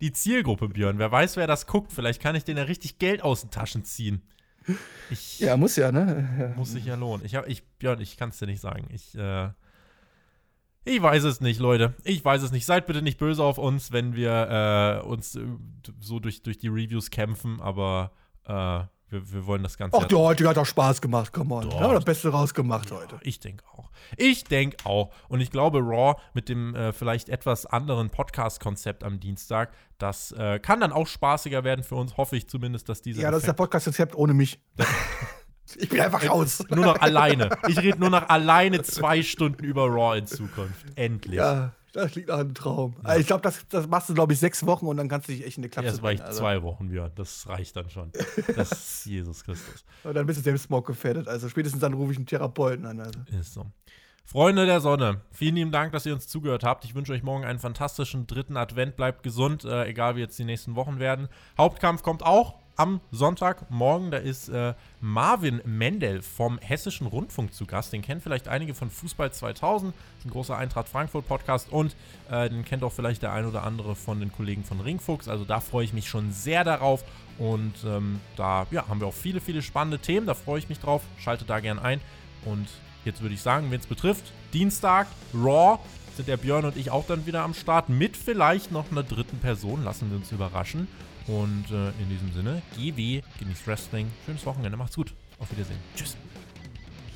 [0.00, 0.98] die Zielgruppe, Björn.
[0.98, 1.92] Wer weiß, wer das guckt.
[1.92, 4.22] Vielleicht kann ich denen ja richtig Geld aus den Taschen ziehen.
[5.10, 6.54] Ich Ja, muss ja, ne?
[6.56, 7.24] muss sich ja lohnen.
[7.24, 8.86] Ich, hab, ich Björn, ich kann es dir nicht sagen.
[8.92, 9.50] Ich, äh,
[10.84, 11.94] ich weiß es nicht, Leute.
[12.04, 12.66] Ich weiß es nicht.
[12.66, 15.42] Seid bitte nicht böse auf uns, wenn wir äh, uns äh,
[16.00, 18.12] so durch, durch die Reviews kämpfen, aber
[18.44, 18.52] äh,
[19.10, 19.96] wir, wir wollen das Ganze.
[19.96, 21.68] Ach, ja- der heutige hat doch Spaß gemacht, come on.
[21.68, 21.78] Doch.
[21.78, 23.18] Wir haben das Beste rausgemacht heute.
[23.22, 23.90] Ich denke auch.
[24.16, 25.10] Ich denke auch.
[25.28, 30.58] Und ich glaube, Raw mit dem äh, vielleicht etwas anderen Podcast-Konzept am Dienstag, das äh,
[30.60, 32.16] kann dann auch spaßiger werden für uns.
[32.16, 33.20] Hoffe ich zumindest, dass diese.
[33.20, 34.60] Ja, das ist der Podcast-Konzept ohne mich.
[35.76, 36.64] ich bin einfach raus.
[36.70, 37.50] nur noch alleine.
[37.68, 40.86] Ich rede nur noch alleine zwei Stunden über Raw in Zukunft.
[40.96, 41.36] Endlich.
[41.36, 42.94] Ja, das liegt nach einem Traum.
[43.02, 45.32] Also ich glaube, das, das machst du, glaube ich, sechs Wochen und dann kannst du
[45.32, 46.38] dich echt in eine Klappe Erst war ich also.
[46.38, 47.10] zwei Wochen, Björn.
[47.16, 48.12] Das reicht dann schon.
[48.56, 49.84] Das ist Jesus Christus.
[50.04, 51.28] Und dann bist du selbst Smog gefährdet.
[51.28, 53.00] Also spätestens dann rufe ich einen Therapeuten an.
[53.00, 53.18] Also.
[53.38, 53.66] Ist so.
[54.24, 56.84] Freunde der Sonne, vielen lieben Dank, dass ihr uns zugehört habt.
[56.84, 58.94] Ich wünsche euch morgen einen fantastischen dritten Advent.
[58.94, 61.28] Bleibt gesund, äh, egal wie jetzt die nächsten Wochen werden.
[61.58, 64.10] Hauptkampf kommt auch am Sonntagmorgen.
[64.10, 64.72] Da ist äh,
[65.02, 67.92] Marvin Mendel vom Hessischen Rundfunk zu Gast.
[67.92, 69.92] Den kennen vielleicht einige von Fußball 2000.
[69.92, 71.94] Das ist ein großer Eintracht Frankfurt Podcast und
[72.30, 75.28] äh, den kennt auch vielleicht der ein oder andere von den Kollegen von Ringfuchs.
[75.28, 77.04] Also da freue ich mich schon sehr darauf.
[77.38, 80.26] Und ähm, da ja, haben wir auch viele, viele spannende Themen.
[80.26, 81.02] Da freue ich mich drauf.
[81.18, 82.00] Schaltet da gern ein.
[82.46, 82.66] Und
[83.04, 85.78] jetzt würde ich sagen, wenn es betrifft, Dienstag, Raw,
[86.16, 89.38] sind der Björn und ich auch dann wieder am Start mit vielleicht noch einer dritten
[89.38, 89.84] Person.
[89.84, 90.88] Lassen wir uns überraschen.
[91.26, 94.10] Und äh, in diesem Sinne, GW, genießt Wrestling.
[94.26, 95.12] Schönes Wochenende, macht's gut.
[95.38, 95.78] Auf Wiedersehen.
[95.96, 96.16] Tschüss.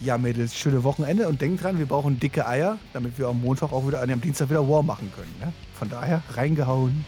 [0.01, 3.73] Ja, Mädels, schöne Wochenende und denkt dran, wir brauchen dicke Eier, damit wir am Montag
[3.73, 5.35] auch wieder, am Dienstag wieder War machen können.
[5.41, 5.53] Ne?
[5.75, 7.05] Von daher, reingehauen.